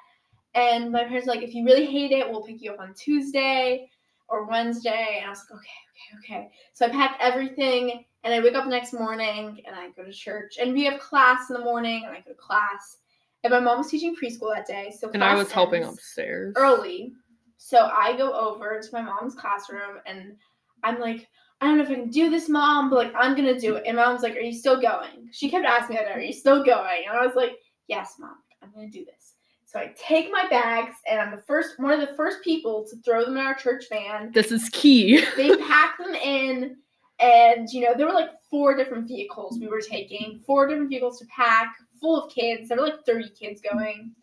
And 0.55 0.91
my 0.91 1.03
parents 1.03 1.27
were 1.27 1.33
like, 1.35 1.43
if 1.43 1.53
you 1.53 1.63
really 1.63 1.85
hate 1.85 2.11
it, 2.11 2.27
we'll 2.29 2.41
pick 2.41 2.61
you 2.61 2.71
up 2.73 2.79
on 2.79 2.93
Tuesday 2.95 3.89
or 4.27 4.45
Wednesday. 4.45 5.17
And 5.17 5.27
I 5.27 5.29
was 5.29 5.45
like, 5.49 5.59
okay, 5.59 6.17
okay, 6.19 6.37
okay. 6.41 6.51
So 6.73 6.87
I 6.87 6.89
packed 6.89 7.21
everything, 7.21 8.05
and 8.23 8.33
I 8.33 8.39
wake 8.39 8.55
up 8.55 8.67
next 8.67 8.93
morning, 8.93 9.61
and 9.67 9.75
I 9.75 9.89
go 9.91 10.03
to 10.03 10.11
church, 10.11 10.57
and 10.59 10.73
we 10.73 10.85
have 10.85 10.99
class 10.99 11.49
in 11.49 11.55
the 11.55 11.63
morning, 11.63 12.03
and 12.05 12.15
I 12.15 12.21
go 12.21 12.31
to 12.31 12.37
class. 12.37 12.97
And 13.43 13.51
my 13.51 13.59
mom 13.59 13.77
was 13.77 13.87
teaching 13.89 14.15
preschool 14.15 14.53
that 14.53 14.67
day, 14.67 14.91
so 14.99 15.09
And 15.13 15.23
I 15.23 15.35
was 15.35 15.51
helping 15.51 15.83
upstairs. 15.83 16.53
early. 16.57 17.13
So 17.57 17.89
I 17.93 18.17
go 18.17 18.33
over 18.33 18.81
to 18.81 18.89
my 18.93 19.01
mom's 19.01 19.35
classroom 19.35 19.99
and 20.05 20.35
I'm 20.83 20.99
like, 20.99 21.27
I 21.61 21.67
don't 21.67 21.77
know 21.77 21.83
if 21.83 21.89
I 21.89 21.95
can 21.95 22.09
do 22.09 22.29
this, 22.29 22.47
mom, 22.47 22.89
but 22.89 22.95
like 22.95 23.13
I'm 23.15 23.35
gonna 23.35 23.59
do 23.59 23.75
it. 23.75 23.83
And 23.85 23.97
mom's 23.97 24.21
like, 24.21 24.35
Are 24.35 24.41
you 24.41 24.53
still 24.53 24.79
going? 24.79 25.29
She 25.31 25.49
kept 25.49 25.65
asking 25.65 25.95
me 25.95 26.01
that, 26.01 26.15
Are 26.15 26.21
you 26.21 26.33
still 26.33 26.63
going? 26.63 27.03
And 27.07 27.17
I 27.17 27.25
was 27.25 27.35
like, 27.35 27.57
Yes, 27.87 28.15
mom, 28.19 28.35
I'm 28.61 28.71
gonna 28.73 28.89
do 28.89 29.05
this. 29.05 29.33
So 29.65 29.79
I 29.79 29.93
take 29.95 30.31
my 30.31 30.47
bags 30.49 30.95
and 31.07 31.19
I'm 31.19 31.29
the 31.29 31.43
first 31.43 31.79
one 31.79 31.91
of 31.91 31.99
the 31.99 32.15
first 32.15 32.43
people 32.43 32.87
to 32.89 32.95
throw 33.03 33.23
them 33.23 33.37
in 33.37 33.45
our 33.45 33.53
church 33.53 33.85
van. 33.89 34.31
This 34.31 34.51
is 34.51 34.67
key. 34.69 35.23
They 35.37 35.55
pack 35.57 35.97
them 35.99 36.15
in 36.15 36.77
and 37.19 37.69
you 37.69 37.81
know, 37.81 37.93
there 37.95 38.07
were 38.07 38.13
like 38.13 38.31
four 38.49 38.75
different 38.75 39.07
vehicles 39.07 39.59
we 39.59 39.67
were 39.67 39.81
taking, 39.81 40.41
four 40.45 40.67
different 40.67 40.89
vehicles 40.89 41.19
to 41.19 41.25
pack, 41.25 41.75
full 41.99 42.23
of 42.23 42.31
kids. 42.33 42.69
There 42.69 42.77
were 42.77 42.85
like 42.85 43.05
30 43.05 43.29
kids 43.29 43.61
going. 43.61 44.13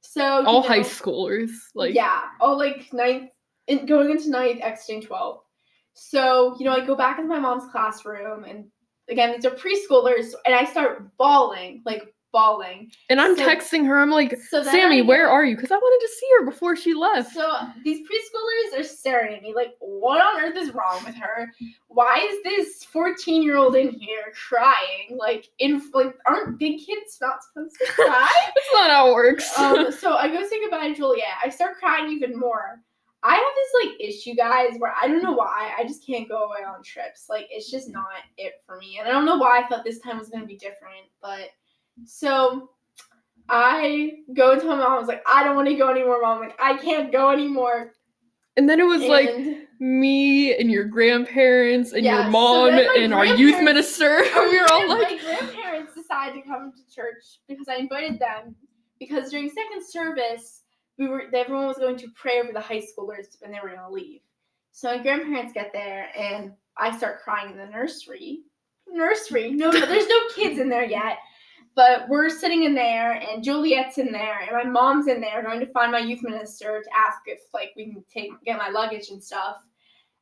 So 0.00 0.44
All 0.46 0.62
high 0.62 0.80
schoolers. 0.80 1.50
Like 1.74 1.94
yeah, 1.94 2.22
all 2.40 2.56
like 2.56 2.92
ninth, 2.92 3.30
in, 3.66 3.86
going 3.86 4.10
into 4.10 4.30
ninth, 4.30 4.60
exiting 4.62 5.02
12th. 5.02 5.40
So, 5.96 6.54
you 6.58 6.66
know, 6.66 6.72
I 6.72 6.84
go 6.84 6.94
back 6.94 7.18
into 7.18 7.28
my 7.28 7.40
mom's 7.40 7.70
classroom, 7.72 8.44
and 8.44 8.66
again, 9.08 9.32
these 9.32 9.46
are 9.46 9.50
preschoolers, 9.50 10.34
and 10.44 10.54
I 10.54 10.64
start 10.64 11.16
bawling, 11.16 11.82
like 11.86 12.12
bawling. 12.32 12.90
And 13.08 13.18
I'm 13.18 13.34
So- 13.34 13.46
texting 13.48 13.86
her. 13.86 13.98
I'm 13.98 14.10
like, 14.10 14.36
So 14.50 14.62
Sammy, 14.62 15.00
where 15.00 15.26
are 15.30 15.42
you? 15.42 15.56
Because 15.56 15.70
I 15.72 15.76
wanted 15.76 16.06
to 16.06 16.12
see 16.12 16.26
her 16.38 16.44
before 16.44 16.76
she 16.76 16.92
left. 16.92 17.32
So 17.32 17.50
these 17.82 18.06
preschoolers 18.06 18.78
are 18.78 18.82
staring 18.82 19.34
at 19.36 19.42
me 19.42 19.54
like, 19.54 19.74
what 19.78 20.20
on 20.20 20.42
earth 20.44 20.56
is 20.58 20.74
wrong 20.74 21.02
with 21.06 21.14
her? 21.14 21.50
Why 21.88 22.18
is 22.30 22.42
this 22.44 22.84
14 22.84 23.42
year 23.42 23.56
old 23.56 23.74
in 23.74 23.88
here 23.90 24.34
crying? 24.48 25.16
Like, 25.16 25.48
in 25.60 25.80
like, 25.94 26.14
aren't 26.26 26.58
big 26.58 26.78
kids 26.84 27.16
not 27.22 27.38
supposed 27.42 27.74
to 27.78 27.86
cry? 27.92 28.28
That's 28.44 28.68
not 28.74 28.90
how 28.90 29.08
it 29.10 29.14
works. 29.14 29.58
um, 29.58 29.90
so 29.98 30.14
I 30.16 30.28
go 30.28 30.46
say 30.46 30.60
goodbye 30.60 30.88
to 30.88 30.94
Juliet. 30.94 31.28
I 31.42 31.48
start 31.48 31.78
crying 31.78 32.10
even 32.12 32.38
more. 32.38 32.82
I 33.22 33.34
have 33.34 33.42
this 33.56 33.90
like 33.90 34.00
issue, 34.00 34.34
guys, 34.34 34.78
where 34.78 34.94
I 35.00 35.08
don't 35.08 35.22
know 35.22 35.32
why 35.32 35.72
I 35.76 35.84
just 35.84 36.06
can't 36.06 36.28
go 36.28 36.44
away 36.44 36.58
on 36.66 36.82
trips. 36.82 37.26
Like 37.28 37.46
it's 37.50 37.70
just 37.70 37.88
not 37.88 38.06
it 38.36 38.54
for 38.66 38.78
me, 38.78 38.98
and 38.98 39.08
I 39.08 39.12
don't 39.12 39.24
know 39.24 39.36
why 39.36 39.60
I 39.60 39.66
thought 39.66 39.84
this 39.84 39.98
time 39.98 40.18
was 40.18 40.28
gonna 40.28 40.46
be 40.46 40.56
different. 40.56 41.06
But 41.20 41.50
so 42.04 42.70
I 43.48 44.18
go 44.34 44.52
into 44.52 44.66
my 44.66 44.76
mom. 44.76 44.92
I 44.92 44.98
was 44.98 45.08
like, 45.08 45.22
I 45.30 45.44
don't 45.44 45.56
want 45.56 45.68
to 45.68 45.74
go 45.74 45.88
anymore, 45.88 46.20
mom. 46.20 46.40
Like 46.40 46.56
I 46.60 46.76
can't 46.76 47.12
go 47.12 47.30
anymore. 47.30 47.92
and 48.56 48.68
then 48.68 48.80
it 48.80 48.86
was 48.86 49.02
like 49.02 49.30
me 49.78 50.56
and 50.56 50.70
your 50.70 50.84
grandparents 50.84 51.92
and 51.92 52.04
Yeah, 52.04 52.22
your 52.22 52.30
mom 52.30 52.72
my 52.72 52.94
and 52.98 53.12
our 53.12 53.26
youth 53.26 53.62
minister. 53.62 54.18
we 54.36 54.60
were 54.60 54.70
all 54.70 54.88
like, 54.88 55.18
my 55.18 55.18
grandparents 55.22 55.94
decided 55.94 56.42
to 56.42 56.48
come 56.48 56.72
to 56.72 56.94
church 56.94 57.40
because 57.48 57.68
I 57.68 57.76
invited 57.76 58.18
them 58.18 58.54
because 58.98 59.30
during 59.30 59.48
second 59.48 59.86
service 59.86 60.62
we 60.98 61.08
were 61.08 61.24
everyone 61.34 61.66
was 61.66 61.78
going 61.78 61.96
to 61.98 62.08
pray 62.14 62.40
over 62.40 62.52
the 62.52 62.60
high 62.60 62.82
schoolers 62.82 63.36
and 63.42 63.52
they 63.52 63.58
were 63.62 63.70
gonna 63.70 63.90
leave. 63.90 64.20
So 64.72 64.94
my 64.94 65.02
grandparents 65.02 65.52
get 65.52 65.72
there 65.72 66.08
and 66.16 66.52
I 66.76 66.96
start 66.96 67.22
crying 67.22 67.50
in 67.52 67.58
the 67.58 67.66
nursery. 67.66 68.40
Nursery. 68.88 69.52
No, 69.52 69.70
no 69.70 69.86
there's 69.86 70.08
no 70.08 70.20
kids 70.34 70.58
in 70.58 70.68
there 70.68 70.84
yet. 70.84 71.18
But 71.74 72.08
we're 72.08 72.30
sitting 72.30 72.64
in 72.64 72.74
there 72.74 73.12
and 73.12 73.44
Juliet's 73.44 73.98
in 73.98 74.10
there 74.10 74.40
and 74.40 74.52
my 74.52 74.64
mom's 74.64 75.08
in 75.08 75.20
there 75.20 75.42
going 75.42 75.60
to 75.60 75.72
find 75.72 75.92
my 75.92 75.98
youth 75.98 76.22
minister 76.22 76.82
to 76.82 76.90
ask 76.96 77.20
if 77.26 77.40
like 77.52 77.72
we 77.76 77.92
can 77.92 78.04
take 78.12 78.30
get 78.44 78.58
my 78.58 78.70
luggage 78.70 79.10
and 79.10 79.22
stuff. 79.22 79.56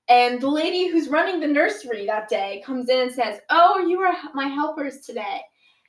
And 0.08 0.40
the 0.40 0.48
lady 0.48 0.88
who's 0.88 1.08
running 1.08 1.40
the 1.40 1.46
nursery 1.46 2.04
that 2.06 2.28
day 2.28 2.62
comes 2.66 2.90
in 2.90 3.00
and 3.00 3.12
says, 3.12 3.40
"Oh, 3.48 3.78
you 3.78 4.00
are 4.00 4.14
my 4.34 4.48
helpers 4.48 5.00
today." 5.00 5.40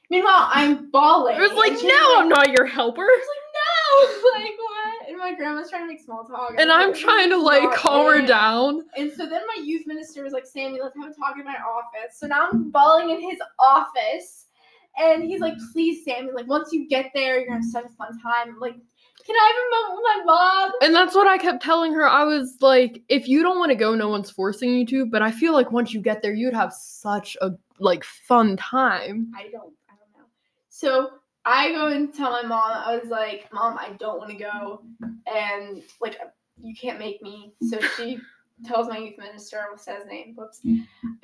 Meanwhile, 0.09 0.49
I'm 0.51 0.91
bawling. 0.91 1.35
It 1.35 1.41
was 1.41 1.53
like, 1.53 1.73
no, 1.83 2.19
I'm 2.19 2.29
not 2.29 2.51
your 2.51 2.65
helper. 2.65 3.01
I 3.01 3.19
was 3.19 3.27
like, 3.33 3.45
no, 3.55 4.39
like 4.39 4.53
my 5.25 5.35
grandma's 5.35 5.69
trying 5.69 5.83
to 5.83 5.87
make 5.87 6.01
small 6.01 6.23
talk. 6.23 6.53
And 6.57 6.71
I'm 6.71 6.81
I'm 6.81 6.91
like, 6.91 6.99
trying 6.99 7.29
to 7.31 7.37
like 7.37 7.73
calm 7.73 8.05
her 8.05 8.25
down. 8.25 8.83
And 8.95 9.11
so 9.11 9.27
then 9.27 9.41
my 9.47 9.63
youth 9.63 9.87
minister 9.87 10.23
was 10.23 10.33
like, 10.33 10.45
Sammy, 10.45 10.79
let's 10.81 10.95
have 11.01 11.11
a 11.11 11.15
talk 11.15 11.35
in 11.39 11.45
my 11.45 11.55
office. 11.55 12.19
So 12.19 12.27
now 12.27 12.47
I'm 12.51 12.69
bawling 12.69 13.09
in 13.09 13.21
his 13.21 13.39
office. 13.59 14.45
And 14.97 15.23
he's 15.23 15.41
like, 15.41 15.55
please, 15.73 16.05
Sammy, 16.05 16.31
like 16.31 16.47
once 16.47 16.71
you 16.71 16.87
get 16.87 17.11
there, 17.13 17.39
you're 17.39 17.47
gonna 17.47 17.61
have 17.61 17.65
such 17.65 17.85
a 17.85 17.95
fun 17.95 18.17
time. 18.21 18.49
I'm 18.49 18.59
like, 18.59 18.75
can 19.25 19.35
I 19.35 19.53
have 19.53 19.57
a 19.57 19.89
moment 19.89 19.95
with 19.95 20.03
my 20.03 20.33
mom? 20.33 20.71
And 20.81 20.95
that's 20.95 21.15
what 21.15 21.27
I 21.27 21.37
kept 21.37 21.63
telling 21.63 21.93
her. 21.93 22.07
I 22.07 22.23
was 22.23 22.57
like, 22.61 23.01
if 23.09 23.27
you 23.27 23.41
don't 23.41 23.57
want 23.57 23.71
to 23.71 23.75
go, 23.75 23.95
no 23.95 24.07
one's 24.07 24.29
forcing 24.29 24.73
you 24.75 24.85
to. 24.85 25.05
But 25.07 25.23
I 25.23 25.31
feel 25.31 25.53
like 25.53 25.71
once 25.71 25.93
you 25.93 26.01
get 26.01 26.21
there, 26.21 26.33
you'd 26.33 26.53
have 26.53 26.71
such 26.71 27.35
a 27.41 27.51
like 27.79 28.03
fun 28.03 28.57
time. 28.57 29.31
I 29.35 29.43
don't, 29.43 29.73
I 29.89 29.95
don't 29.97 30.13
know. 30.13 30.27
So 30.69 31.09
I 31.45 31.71
go 31.71 31.87
and 31.87 32.13
tell 32.13 32.31
my 32.31 32.41
mom, 32.43 32.71
I 32.71 32.97
was 32.97 33.09
like, 33.09 33.47
Mom, 33.53 33.77
I 33.77 33.91
don't 33.99 34.17
want 34.17 34.31
to 34.31 34.37
go. 34.37 34.81
And 35.31 35.83
like, 36.01 36.17
you 36.61 36.73
can't 36.75 36.97
make 36.99 37.21
me. 37.21 37.53
So 37.69 37.79
she 37.97 38.19
tells 38.65 38.87
my 38.87 38.97
youth 38.97 39.17
minister, 39.17 39.59
I 39.59 39.65
almost 39.65 39.83
said 39.85 39.97
his 39.99 40.07
name, 40.07 40.33
whoops. 40.35 40.61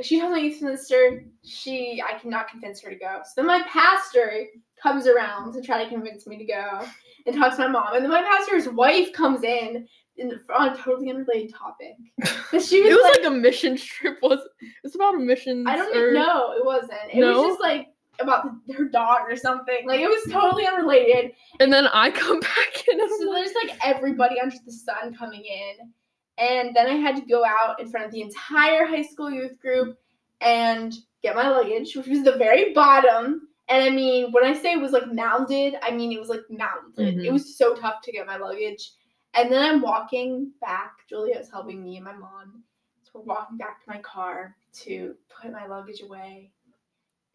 She 0.02 0.20
tells 0.20 0.32
my 0.32 0.40
youth 0.40 0.62
minister, 0.62 1.24
she, 1.44 2.04
I 2.08 2.20
cannot 2.20 2.50
convince 2.50 2.82
her 2.82 2.90
to 2.90 2.96
go. 2.96 3.22
So 3.24 3.32
then 3.38 3.48
my 3.48 3.64
pastor 3.68 4.46
comes 4.82 5.08
around 5.08 5.54
to 5.54 5.62
try 5.62 5.84
to 5.84 5.90
convince 5.90 6.28
me 6.28 6.38
to 6.38 6.46
go 6.46 6.86
and 7.26 7.36
talks 7.36 7.56
to 7.56 7.64
my 7.64 7.68
mom. 7.70 7.94
And 7.96 8.04
then 8.04 8.12
my 8.12 8.22
pastor's 8.22 8.68
wife 8.68 9.14
comes 9.14 9.44
in, 9.44 9.88
in 10.18 10.40
on 10.56 10.70
a 10.70 10.78
totally 10.78 11.10
unrelated 11.10 11.54
topic. 11.56 11.96
But 12.52 12.62
she 12.62 12.82
was, 12.82 12.92
It 12.92 12.96
was 12.96 13.04
like, 13.04 13.24
like, 13.24 13.32
a 13.32 13.36
mission 13.36 13.78
trip. 13.78 14.18
Was 14.22 14.40
it 14.60 14.68
was 14.84 14.94
about 14.96 15.16
a 15.16 15.20
mission? 15.20 15.66
I 15.68 15.78
don't 15.78 15.96
even 15.96 16.14
know. 16.14 16.52
It 16.52 16.66
wasn't. 16.66 16.92
It 17.14 17.20
No? 17.22 17.42
was 17.42 17.52
just 17.52 17.62
like 17.62 17.88
about 18.22 18.46
the, 18.68 18.74
her 18.74 18.86
dog 18.86 19.22
or 19.30 19.36
something. 19.36 19.86
Like 19.86 20.00
it 20.00 20.08
was 20.08 20.32
totally 20.32 20.66
unrelated. 20.68 21.32
And 21.60 21.72
then 21.72 21.88
I 21.88 22.12
come 22.12 22.40
back 22.42 22.88
in. 22.88 23.00
So 23.00 23.30
like, 23.30 23.44
there's 23.44 23.56
like 23.64 23.80
everybody 23.84 24.40
under 24.40 24.56
the 24.66 24.72
sun 24.72 25.14
coming 25.14 25.44
in. 25.46 25.94
And 26.38 26.76
then 26.76 26.88
I 26.88 26.94
had 26.94 27.16
to 27.18 27.22
go 27.24 27.44
out 27.46 27.80
in 27.80 27.90
front 27.90 28.06
of 28.08 28.12
the 28.12 28.22
entire 28.22 28.86
high 28.86 29.04
school 29.04 29.30
youth 29.30 29.60
group 29.60 29.98
and 30.40 30.94
get 31.22 31.36
my 31.36 31.50
luggage, 31.50 31.96
which 31.96 32.08
was 32.08 32.24
the 32.24 32.38
very 32.38 32.74
bottom. 32.74 33.48
And 33.70 33.84
I 33.84 33.90
mean, 33.90 34.32
when 34.32 34.44
I 34.44 34.54
say 34.54 34.74
it 34.74 34.82
was 34.82 34.92
like 34.92 35.12
mounded, 35.14 35.76
I 35.82 35.92
mean 35.92 36.12
it 36.12 36.20
was 36.20 36.30
like 36.30 36.42
mounded. 36.50 37.20
It 37.20 37.30
Mhm. 37.30 37.32
was 37.34 37.58
so 37.58 37.76
tough 37.76 38.02
to 38.04 38.12
get 38.12 38.26
my 38.26 38.38
luggage. 38.38 38.92
And 39.34 39.52
then 39.52 39.64
I'm 39.64 39.82
walking 39.82 40.52
back. 40.60 40.94
Juliet 41.08 41.40
was 41.40 41.50
helping 41.50 41.82
me 41.84 41.96
and 41.96 42.06
my 42.06 42.14
mom. 42.14 42.64
So 43.04 43.12
we're 43.20 43.22
walking 43.26 43.58
back 43.58 43.84
to 43.84 43.90
my 43.90 44.00
car 44.00 44.56
to 44.84 45.16
put 45.30 45.52
my 45.52 45.68
luggage 45.68 46.02
away. 46.02 46.52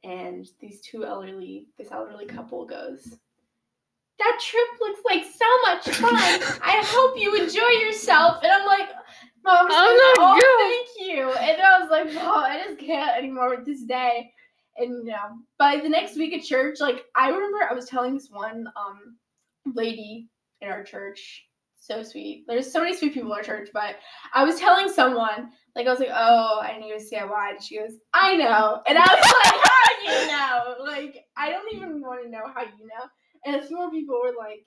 And 0.05 0.47
these 0.61 0.81
two 0.81 1.05
elderly, 1.05 1.67
this 1.79 1.91
elderly 1.91 2.27
couple 2.27 2.65
goes, 2.65 3.19
That 4.19 4.41
trip 4.41 4.69
looks 4.81 5.01
like 5.05 5.25
so 5.25 5.47
much 5.63 5.89
fun. 5.97 6.15
I 6.63 6.83
hope 6.85 7.21
you 7.21 7.35
enjoy 7.35 7.69
yourself. 7.85 8.43
And 8.43 8.53
I'm 8.53 8.67
like, 8.67 8.89
Mom, 9.45 9.67
I'm 9.71 9.97
not 9.97 10.17
oh, 10.19 10.41
good." 10.41 10.97
thank 10.99 11.09
you. 11.09 11.31
And 11.33 11.63
I 11.63 11.81
was 11.81 11.91
like, 11.91 12.13
Mom, 12.15 12.45
I 12.45 12.63
just 12.67 12.79
can't 12.79 13.17
anymore 13.17 13.51
with 13.51 13.65
this 13.65 13.83
day. 13.83 14.33
And 14.77 15.07
you 15.07 15.13
know, 15.13 15.39
by 15.59 15.79
the 15.79 15.89
next 15.89 16.17
week 16.17 16.35
at 16.35 16.45
church, 16.45 16.81
like 16.81 17.05
I 17.15 17.29
remember 17.29 17.59
I 17.69 17.75
was 17.75 17.87
telling 17.87 18.15
this 18.15 18.29
one 18.31 18.67
um 18.77 19.17
lady 19.75 20.29
in 20.61 20.69
our 20.69 20.85
church, 20.85 21.46
so 21.87 22.03
sweet. 22.03 22.45
There's 22.47 22.71
so 22.71 22.81
many 22.81 22.97
sweet 22.97 23.15
people 23.15 23.35
at 23.35 23.45
church, 23.45 23.69
but 23.73 23.97
I 24.35 24.45
was 24.45 24.59
telling 24.59 24.89
someone, 24.89 25.51
like 25.75 25.87
I 25.87 25.91
was 25.91 26.01
like, 26.01 26.11
Oh, 26.13 26.61
I 26.63 26.79
need 26.79 26.93
to 26.93 27.01
see 27.01 27.17
why. 27.17 27.51
And 27.51 27.63
she 27.63 27.79
goes, 27.79 27.93
I 28.15 28.37
know. 28.37 28.81
And 28.87 28.99
I 28.99 29.03
was 29.03 29.33
like, 29.45 29.63
How 29.65 29.87
do 30.01 30.13
you 30.13 30.27
know? 30.33 30.85
Like, 30.85 31.25
I 31.37 31.51
don't 31.51 31.75
even 31.75 32.01
want 32.01 32.25
to 32.25 32.31
know 32.31 32.45
how 32.55 32.63
you 32.63 32.87
know. 32.87 33.07
And 33.45 33.57
a 33.57 33.67
few 33.67 33.77
more 33.77 33.91
people 33.91 34.21
were 34.23 34.35
like, 34.37 34.67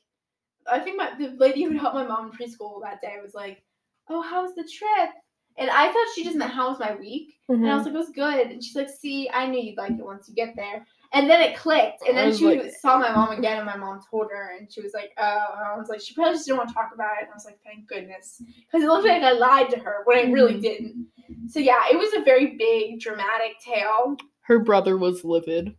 I 0.72 0.80
think 0.80 0.98
my 0.98 1.14
the 1.18 1.36
lady 1.38 1.64
who 1.64 1.78
helped 1.78 1.96
my 1.96 2.06
mom 2.06 2.32
in 2.32 2.38
preschool 2.38 2.82
that 2.84 3.02
day 3.02 3.16
was 3.22 3.34
like, 3.34 3.64
Oh, 4.10 4.22
how 4.22 4.44
was 4.44 4.56
the 4.56 4.64
trip? 4.64 5.10
And 5.58 5.70
I 5.70 5.92
thought 5.92 6.08
she 6.16 6.24
just 6.24 6.38
meant 6.38 6.54
how 6.54 6.70
was 6.70 6.80
my 6.80 6.96
week. 6.96 7.34
And 7.50 7.66
I 7.66 7.70
mm-hmm. 7.70 7.78
was 7.78 7.86
like, 7.86 7.94
it 7.94 7.98
was 7.98 8.10
good. 8.12 8.48
And 8.48 8.64
she's 8.64 8.76
like, 8.76 8.90
see, 8.90 9.30
I 9.34 9.46
knew 9.46 9.60
you'd 9.60 9.78
like 9.78 9.92
it 9.92 10.06
once 10.06 10.30
you 10.30 10.34
get 10.34 10.56
there. 10.56 10.86
And 11.12 11.28
then 11.30 11.42
it 11.42 11.58
clicked. 11.58 12.04
And 12.08 12.16
then 12.16 12.36
she 12.36 12.46
like- 12.46 12.72
saw 12.80 13.00
my 13.00 13.12
mom 13.12 13.32
again, 13.32 13.58
and 13.58 13.66
my 13.66 13.76
mom 13.78 14.00
told 14.12 14.28
her, 14.32 14.56
and 14.58 14.72
she 14.72 14.82
was 14.82 14.94
like, 14.94 15.12
oh, 15.18 15.46
and 15.58 15.66
I 15.66 15.76
was 15.76 15.90
like, 15.90 16.02
she 16.02 16.14
probably 16.14 16.34
just 16.34 16.46
didn't 16.46 16.58
want 16.60 16.70
to 16.70 16.76
talk 16.76 16.92
about 16.94 17.14
it. 17.20 17.24
And 17.24 17.30
I 17.32 17.34
was 17.34 17.46
like, 17.46 17.60
thank 17.66 17.88
goodness. 17.88 18.42
Because 18.72 18.84
it 18.84 18.88
looked 18.88 19.08
like 19.08 19.24
I 19.24 19.32
lied 19.32 19.70
to 19.72 19.80
her 19.80 20.04
when 20.06 20.18
I 20.20 20.32
really 20.32 20.56
Mhm. 20.56 20.62
didn't. 20.62 21.08
So 21.48 21.60
yeah, 21.60 21.82
it 21.92 21.98
was 21.98 22.14
a 22.14 22.24
very 22.24 22.58
big, 22.58 23.00
dramatic 23.00 23.60
tale. 23.60 24.18
Her 24.42 24.60
brother 24.60 24.98
was 24.98 25.24
livid. 25.24 25.76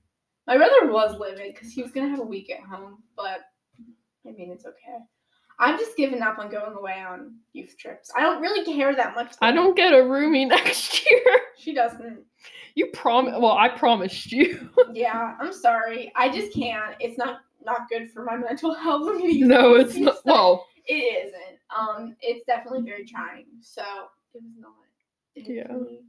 My 0.49 0.57
brother 0.57 0.91
was 0.91 1.17
livid 1.19 1.55
because 1.55 1.71
he 1.71 1.83
was 1.83 1.93
going 1.93 2.07
to 2.07 2.11
have 2.11 2.21
a 2.21 2.25
week 2.29 2.51
at 2.51 2.61
home, 2.61 3.03
but 3.17 3.41
I 4.27 4.33
mean, 4.33 4.51
it's 4.51 4.67
okay. 4.67 4.99
I'm 5.61 5.79
just 5.79 5.97
giving 5.97 6.23
up 6.23 6.39
on 6.39 6.51
going 6.51 6.75
away 6.75 7.05
on 7.07 7.37
youth 7.53 7.77
trips. 7.79 8.11
I 8.17 8.23
don't 8.23 8.41
really 8.41 8.65
care 8.65 8.95
that 8.97 9.15
much. 9.15 9.35
I 9.41 9.53
don't 9.53 9.77
get 9.77 9.93
a 9.93 9.97
roomie 9.99 10.49
next 10.57 11.05
year. 11.09 11.23
She 11.57 11.73
doesn't. 11.75 12.25
You 12.75 12.87
prom 12.93 13.27
well, 13.27 13.57
I 13.57 13.69
promised 13.69 14.33
you. 14.33 14.69
Yeah, 14.93 15.37
I'm 15.41 15.53
sorry. 15.53 16.13
I 16.17 16.29
just 16.29 16.53
can't. 16.53 16.97
It's 17.01 17.17
not 17.19 17.41
not 17.65 17.89
good 17.89 18.11
for 18.11 18.25
my 18.25 18.37
mental 18.37 18.75
health. 18.75 19.03
no, 19.23 19.75
it's 19.75 19.97
not 19.97 20.17
well, 20.25 20.67
It 20.87 21.27
isn't. 21.27 21.59
Um, 21.77 22.17
it's 22.21 22.45
definitely 22.47 22.83
very 22.83 23.05
trying. 23.05 23.47
So 23.61 23.83
it 24.35 24.43
was 24.43 24.53
not. 24.59 24.73
it 25.37 25.47
Yeah. 25.49 25.73
me. 25.77 26.01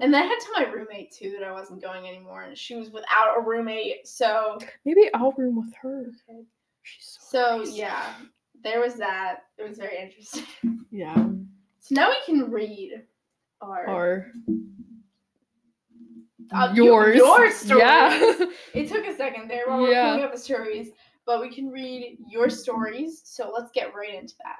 And 0.00 0.14
then 0.14 0.22
I 0.22 0.26
had 0.26 0.38
to 0.38 0.46
tell 0.46 0.64
my 0.64 0.72
roommate 0.72 1.10
too 1.12 1.34
that 1.38 1.46
I 1.46 1.50
wasn't 1.52 1.82
going 1.82 2.06
anymore, 2.06 2.42
and 2.42 2.56
she 2.56 2.76
was 2.76 2.90
without 2.90 3.36
a 3.36 3.40
roommate. 3.40 4.06
So 4.06 4.58
maybe 4.84 5.10
I'll 5.14 5.32
room 5.32 5.56
with 5.56 5.74
her. 5.82 6.06
She's 6.82 7.18
so, 7.20 7.64
so 7.64 7.70
yeah, 7.74 8.14
there 8.62 8.80
was 8.80 8.94
that. 8.94 9.40
It 9.58 9.68
was 9.68 9.78
very 9.78 9.98
interesting. 10.00 10.44
Yeah. 10.90 11.14
So 11.80 11.94
now 11.94 12.10
we 12.10 12.16
can 12.24 12.50
read 12.50 13.02
our, 13.60 13.88
Or 13.88 14.32
uh, 16.52 16.72
yours. 16.74 17.16
Your 17.16 17.50
stories. 17.52 17.80
Yeah. 17.82 18.36
It 18.74 18.88
took 18.88 19.06
a 19.06 19.16
second 19.16 19.48
there 19.48 19.64
while 19.66 19.82
we're 19.82 19.92
Yeah. 19.92 20.10
pulling 20.10 20.24
up 20.24 20.32
the 20.32 20.38
stories, 20.38 20.88
but 21.26 21.40
we 21.40 21.54
can 21.54 21.68
read 21.70 22.18
your 22.28 22.48
stories. 22.50 23.20
So 23.24 23.50
let's 23.54 23.70
get 23.72 23.94
right 23.94 24.14
into 24.14 24.34
that. 24.44 24.56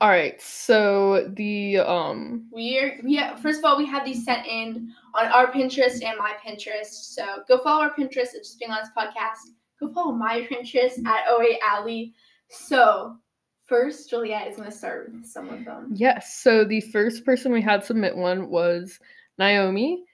All 0.00 0.10
right. 0.10 0.40
So 0.42 1.30
the 1.36 1.78
um 1.78 2.48
We 2.52 2.78
are 2.78 2.98
we 3.02 3.14
have, 3.16 3.40
first 3.40 3.60
of 3.60 3.64
all 3.64 3.78
we 3.78 3.86
have 3.86 4.04
these 4.04 4.24
sent 4.24 4.46
in 4.46 4.92
on 5.14 5.26
our 5.28 5.50
Pinterest 5.50 6.04
and 6.04 6.18
my 6.18 6.34
Pinterest. 6.46 6.86
So 7.14 7.24
go 7.48 7.58
follow 7.62 7.82
our 7.82 7.94
Pinterest 7.94 8.34
at 8.34 8.42
Just 8.42 8.58
Being 8.58 8.70
Honest 8.70 8.92
Podcast. 8.94 9.52
Go 9.80 9.88
follow 9.92 10.12
my 10.12 10.46
Pinterest 10.50 11.04
at 11.06 11.24
OA 11.28 11.56
Alley. 11.62 12.12
So 12.50 13.16
first, 13.64 14.10
Juliet 14.10 14.48
is 14.48 14.56
gonna 14.58 14.70
start 14.70 15.12
with 15.12 15.24
some 15.26 15.48
of 15.48 15.64
them. 15.64 15.90
yes, 15.94 16.36
so 16.42 16.64
the 16.64 16.80
first 16.82 17.24
person 17.24 17.50
we 17.50 17.62
had 17.62 17.82
submit 17.82 18.14
one 18.16 18.48
was 18.50 19.00
Naomi. 19.38 20.04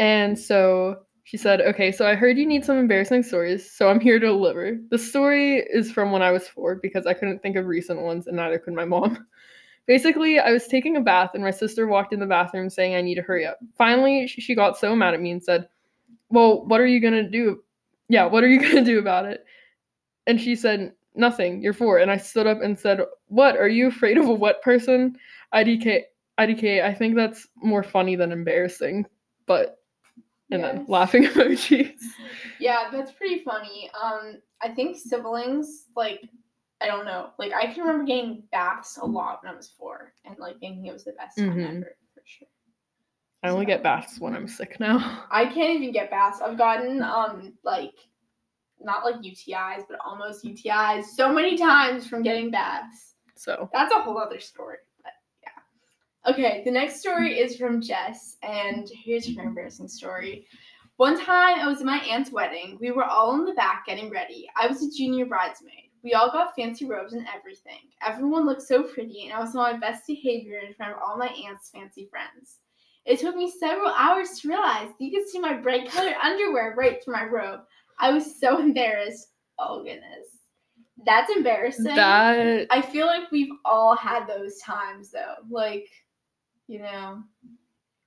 And 0.00 0.36
so 0.36 1.02
she 1.24 1.36
said, 1.36 1.60
Okay, 1.60 1.92
so 1.92 2.06
I 2.06 2.16
heard 2.16 2.38
you 2.38 2.46
need 2.46 2.64
some 2.64 2.78
embarrassing 2.78 3.22
stories, 3.22 3.70
so 3.70 3.88
I'm 3.88 4.00
here 4.00 4.18
to 4.18 4.26
deliver. 4.26 4.78
The 4.90 4.98
story 4.98 5.58
is 5.58 5.92
from 5.92 6.10
when 6.10 6.22
I 6.22 6.32
was 6.32 6.48
four 6.48 6.76
because 6.76 7.06
I 7.06 7.14
couldn't 7.14 7.40
think 7.40 7.54
of 7.54 7.66
recent 7.66 8.00
ones 8.00 8.26
and 8.26 8.36
neither 8.36 8.58
could 8.58 8.74
my 8.74 8.86
mom. 8.86 9.26
Basically, 9.86 10.38
I 10.38 10.52
was 10.52 10.66
taking 10.66 10.96
a 10.96 11.00
bath 11.00 11.32
and 11.34 11.42
my 11.44 11.50
sister 11.50 11.86
walked 11.86 12.14
in 12.14 12.20
the 12.20 12.26
bathroom 12.26 12.70
saying 12.70 12.94
I 12.94 13.02
need 13.02 13.16
to 13.16 13.22
hurry 13.22 13.44
up. 13.44 13.58
Finally, 13.76 14.26
she 14.26 14.54
got 14.54 14.78
so 14.78 14.96
mad 14.96 15.14
at 15.14 15.20
me 15.20 15.32
and 15.32 15.42
said, 15.42 15.68
Well, 16.30 16.64
what 16.64 16.80
are 16.80 16.86
you 16.86 17.00
gonna 17.00 17.28
do? 17.28 17.62
Yeah, 18.08 18.24
what 18.24 18.42
are 18.42 18.48
you 18.48 18.60
gonna 18.66 18.84
do 18.84 18.98
about 18.98 19.26
it? 19.26 19.44
And 20.26 20.40
she 20.40 20.56
said, 20.56 20.94
Nothing, 21.14 21.62
you're 21.62 21.74
four. 21.74 21.98
And 21.98 22.10
I 22.10 22.16
stood 22.16 22.46
up 22.46 22.62
and 22.62 22.78
said, 22.78 23.00
What? 23.26 23.56
Are 23.56 23.68
you 23.68 23.88
afraid 23.88 24.16
of 24.16 24.28
a 24.28 24.32
wet 24.32 24.62
person? 24.62 25.18
IDK, 25.52 26.04
IDK, 26.38 26.82
I 26.82 26.94
think 26.94 27.16
that's 27.16 27.46
more 27.56 27.82
funny 27.82 28.16
than 28.16 28.32
embarrassing. 28.32 29.04
But, 29.44 29.79
and 30.50 30.62
then 30.64 30.84
laughing 30.88 31.24
emojis. 31.26 31.94
Yeah, 32.58 32.88
that's 32.92 33.12
pretty 33.12 33.42
funny. 33.44 33.90
Um, 34.00 34.40
I 34.62 34.68
think 34.70 34.96
siblings 34.96 35.86
like 35.96 36.20
I 36.82 36.86
don't 36.86 37.04
know. 37.04 37.30
Like 37.38 37.52
I 37.52 37.66
can 37.66 37.82
remember 37.82 38.04
getting 38.04 38.42
baths 38.52 38.96
a 38.96 39.04
lot 39.06 39.42
when 39.42 39.52
I 39.52 39.56
was 39.56 39.68
four, 39.78 40.12
and 40.24 40.38
like 40.38 40.58
thinking 40.60 40.86
it 40.86 40.92
was 40.92 41.04
the 41.04 41.12
best 41.12 41.36
time 41.38 41.54
Mhm. 41.56 41.76
ever 41.78 41.96
for 42.14 42.22
sure. 42.24 42.48
I 43.42 43.48
only 43.48 43.66
get 43.66 43.82
baths 43.82 44.18
when 44.20 44.34
I'm 44.34 44.48
sick 44.48 44.78
now. 44.80 45.26
I 45.30 45.44
can't 45.46 45.70
even 45.80 45.92
get 45.92 46.10
baths. 46.10 46.40
I've 46.40 46.58
gotten 46.58 47.02
um 47.02 47.54
like 47.64 47.94
not 48.82 49.04
like 49.04 49.16
UTIs, 49.16 49.82
but 49.88 49.98
almost 50.04 50.44
UTIs 50.44 51.04
so 51.04 51.32
many 51.32 51.56
times 51.58 52.06
from 52.06 52.22
getting 52.22 52.50
baths. 52.50 53.14
So, 53.36 53.68
That's 53.72 53.92
a 53.94 54.00
whole 54.00 54.18
other 54.18 54.40
story. 54.40 54.76
Okay, 56.28 56.62
the 56.64 56.70
next 56.70 57.00
story 57.00 57.38
is 57.38 57.56
from 57.56 57.80
Jess, 57.80 58.36
and 58.42 58.90
here's 58.92 59.34
her 59.34 59.42
embarrassing 59.42 59.88
story. 59.88 60.46
One 60.96 61.18
time 61.18 61.60
I 61.60 61.66
was 61.66 61.80
at 61.80 61.86
my 61.86 61.96
aunt's 61.98 62.30
wedding. 62.30 62.76
We 62.78 62.90
were 62.90 63.04
all 63.04 63.34
in 63.34 63.46
the 63.46 63.54
back 63.54 63.86
getting 63.86 64.10
ready. 64.10 64.46
I 64.54 64.66
was 64.66 64.82
a 64.82 64.90
junior 64.90 65.24
bridesmaid. 65.24 65.90
We 66.02 66.12
all 66.12 66.30
got 66.30 66.54
fancy 66.54 66.84
robes 66.84 67.14
and 67.14 67.26
everything. 67.34 67.88
Everyone 68.06 68.44
looked 68.44 68.62
so 68.62 68.82
pretty, 68.82 69.24
and 69.24 69.32
I 69.32 69.40
was 69.40 69.56
on 69.56 69.72
my 69.72 69.78
best 69.78 70.06
behavior 70.06 70.58
in 70.58 70.74
front 70.74 70.92
of 70.92 70.98
all 71.02 71.16
my 71.16 71.28
aunt's 71.28 71.70
fancy 71.70 72.06
friends. 72.10 72.58
It 73.06 73.18
took 73.18 73.34
me 73.34 73.50
several 73.50 73.88
hours 73.88 74.40
to 74.40 74.48
realize 74.48 74.88
that 74.88 75.04
you 75.04 75.10
could 75.10 75.28
see 75.28 75.38
my 75.38 75.54
bright 75.54 75.90
colored 75.90 76.14
underwear 76.22 76.74
right 76.76 77.02
through 77.02 77.14
my 77.14 77.24
robe. 77.24 77.60
I 77.98 78.12
was 78.12 78.38
so 78.38 78.58
embarrassed. 78.60 79.28
Oh 79.58 79.82
goodness. 79.82 80.38
That's 81.06 81.34
embarrassing. 81.34 81.84
that, 81.84 82.66
I 82.70 82.82
feel 82.82 83.06
like 83.06 83.30
we've 83.32 83.52
all 83.64 83.96
had 83.96 84.26
those 84.26 84.58
times 84.58 85.10
though. 85.10 85.36
Like, 85.48 85.86
you 86.70 86.78
know, 86.78 87.20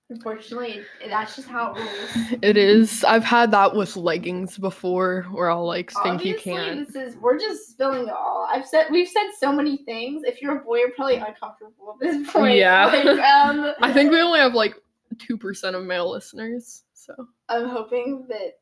unfortunately, 0.10 0.84
that's 1.10 1.36
just 1.36 1.50
how 1.50 1.74
it 1.74 1.80
rolls. 1.80 2.40
it 2.42 2.56
is. 2.56 3.04
I've 3.04 3.26
had 3.26 3.52
that 3.52 3.76
with 3.76 3.98
leggings 3.98 4.58
before 4.58 5.24
where 5.34 5.52
I'll 5.52 5.66
like 5.66 5.92
think 6.02 6.24
you 6.24 6.38
can't. 6.38 6.88
this 6.88 6.96
is 6.96 7.18
we're 7.18 7.38
just 7.38 7.72
spilling 7.72 8.08
it 8.08 8.14
all. 8.14 8.48
I've 8.50 8.66
said 8.66 8.88
we've 8.90 9.10
said 9.10 9.32
so 9.38 9.52
many 9.52 9.84
things. 9.84 10.24
If 10.26 10.42
you're 10.42 10.62
a 10.62 10.64
boy, 10.64 10.78
you're 10.78 10.92
probably 10.92 11.18
uncomfortable 11.18 11.96
at 11.96 12.00
this 12.00 12.32
point. 12.32 12.56
Yeah. 12.58 12.86
Like, 13.04 13.20
um, 13.20 13.74
I 13.82 13.92
think 13.92 14.12
we 14.12 14.22
only 14.22 14.40
have 14.40 14.54
like 14.54 14.76
2% 15.18 15.76
of 15.76 15.84
male 15.84 16.10
listeners. 16.10 16.84
So, 16.94 17.14
I'm 17.50 17.68
hoping 17.68 18.26
that 18.30 18.60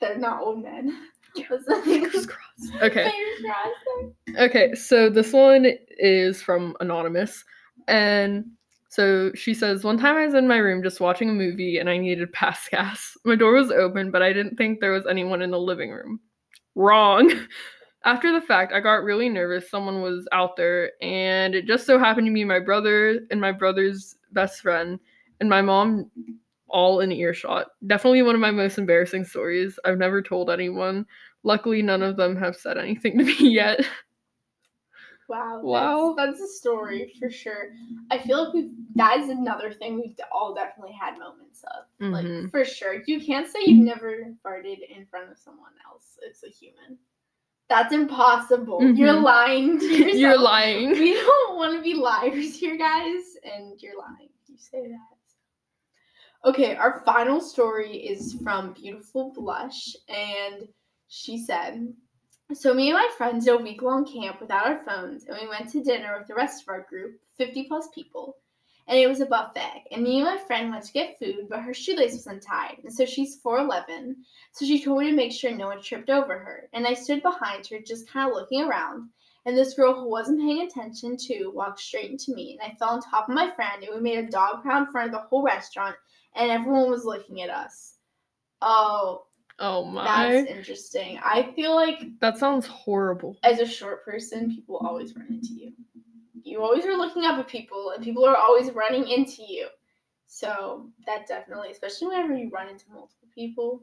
they're 0.00 0.18
not 0.18 0.42
old 0.42 0.62
men. 0.62 0.98
fingers 1.34 2.26
crossed. 2.26 2.82
Okay. 2.82 3.10
Okay, 4.38 4.74
so 4.74 5.08
this 5.08 5.32
one 5.32 5.66
is 5.98 6.42
from 6.42 6.76
Anonymous. 6.80 7.42
And 7.88 8.44
so 8.90 9.30
she 9.34 9.54
says, 9.54 9.84
One 9.84 9.96
time 9.96 10.16
I 10.16 10.26
was 10.26 10.34
in 10.34 10.48
my 10.48 10.56
room 10.56 10.82
just 10.82 11.00
watching 11.00 11.30
a 11.30 11.32
movie 11.32 11.78
and 11.78 11.88
I 11.88 11.96
needed 11.96 12.32
pass 12.34 12.68
gas. 12.68 13.16
My 13.24 13.36
door 13.36 13.52
was 13.52 13.70
open, 13.70 14.10
but 14.10 14.20
I 14.20 14.32
didn't 14.32 14.56
think 14.56 14.80
there 14.80 14.92
was 14.92 15.06
anyone 15.08 15.40
in 15.42 15.52
the 15.52 15.58
living 15.58 15.90
room. 15.90 16.20
Wrong. 16.74 17.32
After 18.04 18.32
the 18.32 18.40
fact, 18.40 18.72
I 18.72 18.80
got 18.80 19.04
really 19.04 19.28
nervous. 19.28 19.70
Someone 19.70 20.00
was 20.02 20.26
out 20.32 20.56
there, 20.56 20.92
and 21.02 21.54
it 21.54 21.66
just 21.66 21.86
so 21.86 21.98
happened 21.98 22.26
to 22.26 22.32
be 22.32 22.44
my 22.44 22.58
brother 22.58 23.20
and 23.30 23.40
my 23.40 23.52
brother's 23.52 24.16
best 24.32 24.62
friend. 24.62 24.98
And 25.38 25.48
my 25.48 25.62
mom 25.62 26.10
all 26.68 27.00
in 27.00 27.12
earshot. 27.12 27.68
Definitely 27.86 28.22
one 28.22 28.34
of 28.34 28.40
my 28.40 28.50
most 28.50 28.78
embarrassing 28.78 29.24
stories. 29.24 29.78
I've 29.84 29.98
never 29.98 30.22
told 30.22 30.50
anyone. 30.50 31.06
Luckily, 31.42 31.82
none 31.82 32.02
of 32.02 32.16
them 32.16 32.36
have 32.36 32.56
said 32.56 32.76
anything 32.76 33.18
to 33.18 33.24
me 33.24 33.36
yet. 33.38 33.80
Wow. 35.30 35.60
Wow. 35.62 36.14
That's, 36.16 36.38
that's 36.38 36.50
a 36.50 36.54
story 36.54 37.14
for 37.18 37.30
sure. 37.30 37.70
I 38.10 38.18
feel 38.18 38.44
like 38.44 38.52
we've 38.54 38.70
that 38.96 39.18
is 39.20 39.30
another 39.30 39.72
thing 39.72 39.94
we've 39.96 40.16
all 40.32 40.52
definitely 40.54 40.92
had 40.92 41.18
moments 41.18 41.64
of. 41.64 41.84
Mhm. 42.04 42.42
Like 42.42 42.50
for 42.50 42.64
sure. 42.64 43.02
You 43.06 43.20
can't 43.20 43.48
say 43.48 43.60
you've 43.64 43.84
never 43.84 44.34
farted 44.44 44.78
in 44.94 45.06
front 45.06 45.30
of 45.30 45.38
someone 45.38 45.72
else. 45.90 46.18
It's 46.22 46.42
a 46.42 46.48
human. 46.48 46.98
That's 47.68 47.92
impossible. 47.94 48.82
You're 48.82 49.14
Mhm. 49.14 49.22
lying 49.22 49.78
to 49.78 49.84
yourself. 49.96 50.14
You're 50.16 50.38
lying. 50.40 50.90
We 50.90 51.14
don't 51.14 51.56
want 51.56 51.76
to 51.76 51.82
be 51.82 51.94
liars 51.94 52.56
here, 52.56 52.76
guys, 52.76 53.36
and 53.44 53.80
you're 53.80 53.96
lying. 53.96 54.30
You 54.48 54.58
say 54.58 54.88
that. 54.88 55.16
Okay, 56.50 56.74
our 56.74 57.02
final 57.04 57.40
story 57.40 57.96
is 57.98 58.34
from 58.42 58.72
Beautiful 58.72 59.30
Blush, 59.32 59.94
and 60.08 60.66
she 61.08 61.38
said, 61.38 61.92
"So 62.54 62.74
me 62.74 62.90
and 62.90 62.98
my 62.98 63.08
friends 63.16 63.44
did 63.44 63.54
a 63.54 63.62
week 63.62 63.82
long 63.82 64.04
camp 64.04 64.40
without 64.40 64.66
our 64.66 64.84
phones, 64.84 65.24
and 65.24 65.38
we 65.40 65.48
went 65.48 65.70
to 65.70 65.82
dinner 65.82 66.18
with 66.18 66.28
the 66.28 66.34
rest 66.34 66.62
of 66.62 66.68
our 66.68 66.82
group, 66.82 67.20
fifty 67.36 67.64
plus 67.64 67.88
people." 67.94 68.36
And 68.88 68.98
it 68.98 69.06
was 69.06 69.20
a 69.20 69.26
buffet. 69.26 69.84
And 69.92 70.02
me 70.02 70.16
and 70.16 70.24
my 70.24 70.36
friend 70.36 70.70
went 70.70 70.84
to 70.84 70.92
get 70.92 71.18
food, 71.20 71.48
but 71.48 71.62
her 71.62 71.72
shoelace 71.72 72.12
was 72.12 72.26
untied. 72.26 72.80
And 72.82 72.92
so 72.92 73.06
she's 73.06 73.40
4'11. 73.40 74.16
So 74.50 74.64
she 74.66 74.82
told 74.82 74.98
me 74.98 75.10
to 75.10 75.16
make 75.16 75.30
sure 75.30 75.52
no 75.52 75.68
one 75.68 75.80
tripped 75.80 76.10
over 76.10 76.36
her. 76.36 76.68
And 76.72 76.84
I 76.84 76.94
stood 76.94 77.22
behind 77.22 77.68
her, 77.68 77.78
just 77.78 78.08
kind 78.08 78.28
of 78.28 78.34
looking 78.34 78.62
around. 78.62 79.10
And 79.46 79.56
this 79.56 79.74
girl 79.74 79.94
who 79.94 80.08
wasn't 80.08 80.40
paying 80.40 80.62
attention 80.62 81.16
to 81.18 81.52
walked 81.54 81.78
straight 81.78 82.10
into 82.10 82.34
me. 82.34 82.58
And 82.60 82.72
I 82.72 82.74
fell 82.74 82.90
on 82.90 83.00
top 83.00 83.28
of 83.28 83.34
my 83.36 83.52
friend, 83.52 83.84
and 83.84 83.94
we 83.94 84.00
made 84.00 84.18
a 84.18 84.28
dog 84.28 84.64
pound 84.64 84.86
in 84.86 84.92
front 84.92 85.06
of 85.06 85.12
the 85.12 85.28
whole 85.28 85.44
restaurant. 85.44 85.94
And 86.34 86.50
everyone 86.50 86.90
was 86.90 87.04
looking 87.04 87.42
at 87.42 87.50
us. 87.50 87.94
Oh, 88.60 89.26
Oh 89.60 89.84
my. 89.84 90.04
that's 90.04 90.50
interesting. 90.50 91.18
I 91.22 91.52
feel 91.54 91.74
like 91.74 92.18
That 92.20 92.38
sounds 92.38 92.66
horrible. 92.66 93.36
as 93.42 93.60
a 93.60 93.66
short 93.66 94.04
person, 94.04 94.50
people 94.54 94.78
always 94.78 95.14
run 95.14 95.26
into 95.28 95.52
you. 95.52 95.72
You 96.42 96.62
always 96.62 96.86
are 96.86 96.96
looking 96.96 97.24
up 97.26 97.38
at 97.38 97.46
people, 97.48 97.90
and 97.94 98.02
people 98.02 98.24
are 98.24 98.36
always 98.36 98.70
running 98.72 99.06
into 99.06 99.42
you. 99.46 99.68
So 100.26 100.88
that 101.06 101.26
definitely, 101.28 101.70
especially 101.70 102.08
whenever 102.08 102.34
you 102.34 102.50
run 102.50 102.68
into 102.68 102.86
multiple 102.90 103.28
people. 103.34 103.82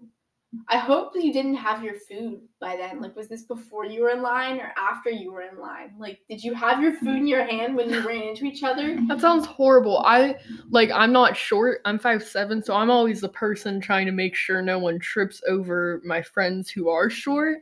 I 0.69 0.77
hope 0.77 1.12
you 1.13 1.33
didn't 1.33 1.55
have 1.55 1.83
your 1.83 1.95
food 1.95 2.39
by 2.60 2.77
then. 2.77 3.01
Like, 3.01 3.15
was 3.15 3.27
this 3.27 3.43
before 3.43 3.86
you 3.86 4.03
were 4.03 4.12
in 4.12 4.21
line 4.21 4.60
or 4.60 4.73
after 4.77 5.10
you 5.10 5.31
were 5.31 5.41
in 5.41 5.60
line? 5.60 5.93
Like, 5.99 6.19
did 6.29 6.41
you 6.41 6.53
have 6.53 6.81
your 6.81 6.93
food 6.93 7.17
in 7.17 7.27
your 7.27 7.43
hand 7.43 7.75
when 7.75 7.89
you 7.89 8.05
ran 8.07 8.23
into 8.23 8.45
each 8.45 8.63
other? 8.63 8.97
That 9.07 9.21
sounds 9.21 9.45
horrible. 9.45 9.99
I 9.99 10.36
like 10.69 10.89
I'm 10.91 11.12
not 11.12 11.36
short. 11.36 11.81
I'm 11.86 11.99
five 11.99 12.23
seven, 12.23 12.63
so 12.63 12.75
I'm 12.75 12.89
always 12.89 13.21
the 13.21 13.29
person 13.29 13.79
trying 13.81 14.05
to 14.05 14.12
make 14.12 14.36
sure 14.36 14.62
no 14.62 14.79
one 14.79 14.99
trips 14.99 15.41
over 15.47 16.01
my 16.05 16.21
friends 16.21 16.69
who 16.69 16.89
are 16.89 17.10
short. 17.10 17.60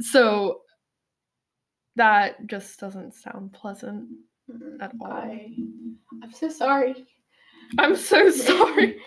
So 0.00 0.62
that 1.96 2.46
just 2.46 2.78
doesn't 2.78 3.14
sound 3.14 3.52
pleasant. 3.52 4.08
At 4.80 4.92
all. 5.00 5.12
I, 5.12 5.54
I'm 6.22 6.32
so 6.32 6.48
sorry. 6.48 7.06
I'm 7.78 7.94
so 7.96 8.30
sorry. 8.48 8.98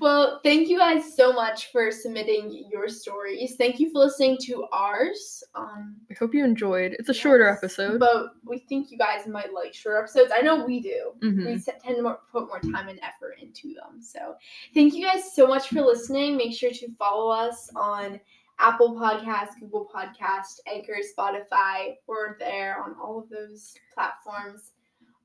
well, 0.00 0.40
thank 0.44 0.68
you 0.68 0.78
guys 0.78 1.16
so 1.16 1.32
much 1.32 1.72
for 1.72 1.90
submitting 1.90 2.68
your 2.70 2.88
stories. 2.88 3.56
Thank 3.56 3.80
you 3.80 3.90
for 3.90 3.98
listening 4.00 4.38
to 4.42 4.66
ours. 4.72 5.42
Um, 5.54 5.96
I 6.10 6.14
hope 6.18 6.34
you 6.34 6.44
enjoyed. 6.44 6.94
It's 6.98 7.08
a 7.08 7.14
shorter 7.14 7.48
episode. 7.48 7.98
but 7.98 8.34
we 8.44 8.58
think 8.58 8.90
you 8.90 8.98
guys 8.98 9.26
might 9.26 9.52
like 9.52 9.74
shorter 9.74 9.98
episodes. 9.98 10.32
I 10.36 10.42
know 10.42 10.64
we 10.64 10.80
do. 10.80 11.12
Mhm. 11.20 11.46
We 11.46 11.60
tend 11.60 11.96
to 11.96 12.02
more, 12.02 12.20
put 12.30 12.46
more 12.46 12.60
time 12.60 12.88
and 12.88 13.00
effort 13.02 13.36
into 13.40 13.74
them. 13.74 14.00
So, 14.00 14.36
thank 14.74 14.94
you 14.94 15.04
guys 15.04 15.34
so 15.34 15.46
much 15.46 15.68
for 15.68 15.80
listening. 15.80 16.36
Make 16.36 16.54
sure 16.56 16.70
to 16.70 16.88
follow 16.98 17.30
us 17.30 17.68
on 17.74 18.20
Apple 18.60 18.94
Podcast, 18.94 19.58
Google 19.58 19.90
Podcast, 19.92 20.60
Anchor, 20.72 20.98
Spotify. 21.18 21.94
We're 22.06 22.38
there 22.38 22.80
on 22.80 22.94
all 23.02 23.18
of 23.18 23.28
those 23.28 23.74
platforms. 23.92 24.73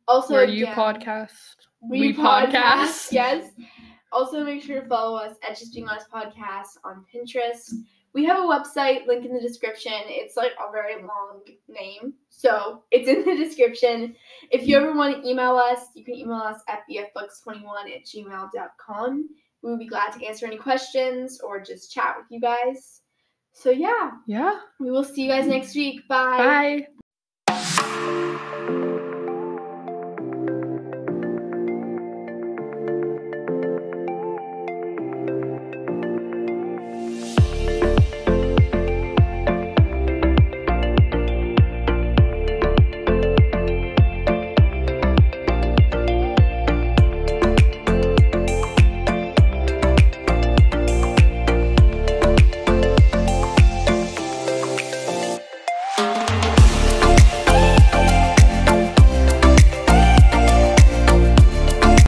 Also, 0.09 0.33
Where 0.33 0.45
you 0.45 0.63
again- 0.65 0.75
podcast. 0.75 1.31
we, 1.87 1.99
We 1.99 2.13
podcast. 2.13 2.51
podcast. 2.51 3.11
Yes. 3.11 3.51
Also, 4.11 4.43
make 4.43 4.63
sure 4.63 4.81
to 4.81 4.87
follow 4.87 5.17
us 5.19 5.35
at 5.47 5.55
Just 5.57 5.71
Being 5.73 5.87
Honest 5.87 6.09
Podcast 6.09 6.77
on 6.83 7.05
Pinterest. 7.13 7.71
We 8.13 8.25
have 8.25 8.39
a 8.39 8.41
website, 8.41 9.05
link 9.05 9.23
in 9.23 9.31
the 9.31 9.39
description. 9.39 9.93
It's 10.07 10.35
like 10.35 10.53
a 10.59 10.71
very 10.71 10.95
long 10.95 11.41
name, 11.67 12.13
so 12.31 12.83
it's 12.89 13.07
in 13.07 13.23
the 13.23 13.35
description. 13.37 14.15
If 14.49 14.67
you 14.67 14.77
ever 14.77 14.95
want 14.95 15.21
to 15.21 15.29
email 15.29 15.55
us, 15.57 15.81
you 15.93 16.03
can 16.03 16.15
email 16.15 16.37
us 16.39 16.59
at 16.67 16.79
bfbooks21 16.89 17.95
at 17.95 18.03
gmail.com. 18.05 19.29
We 19.61 19.69
would 19.69 19.79
be 19.79 19.85
glad 19.87 20.09
to 20.13 20.25
answer 20.25 20.47
any 20.47 20.57
questions 20.57 21.39
or 21.41 21.61
just 21.61 21.93
chat 21.93 22.15
with 22.17 22.25
you 22.31 22.39
guys. 22.41 23.01
So, 23.53 23.69
yeah, 23.69 24.11
Yeah. 24.25 24.59
we 24.79 24.89
will 24.89 25.03
see 25.03 25.23
you 25.25 25.29
guys 25.29 25.45
next 25.45 25.75
week. 25.75 26.07
Bye. 26.07 26.37
Bye. 26.37 26.87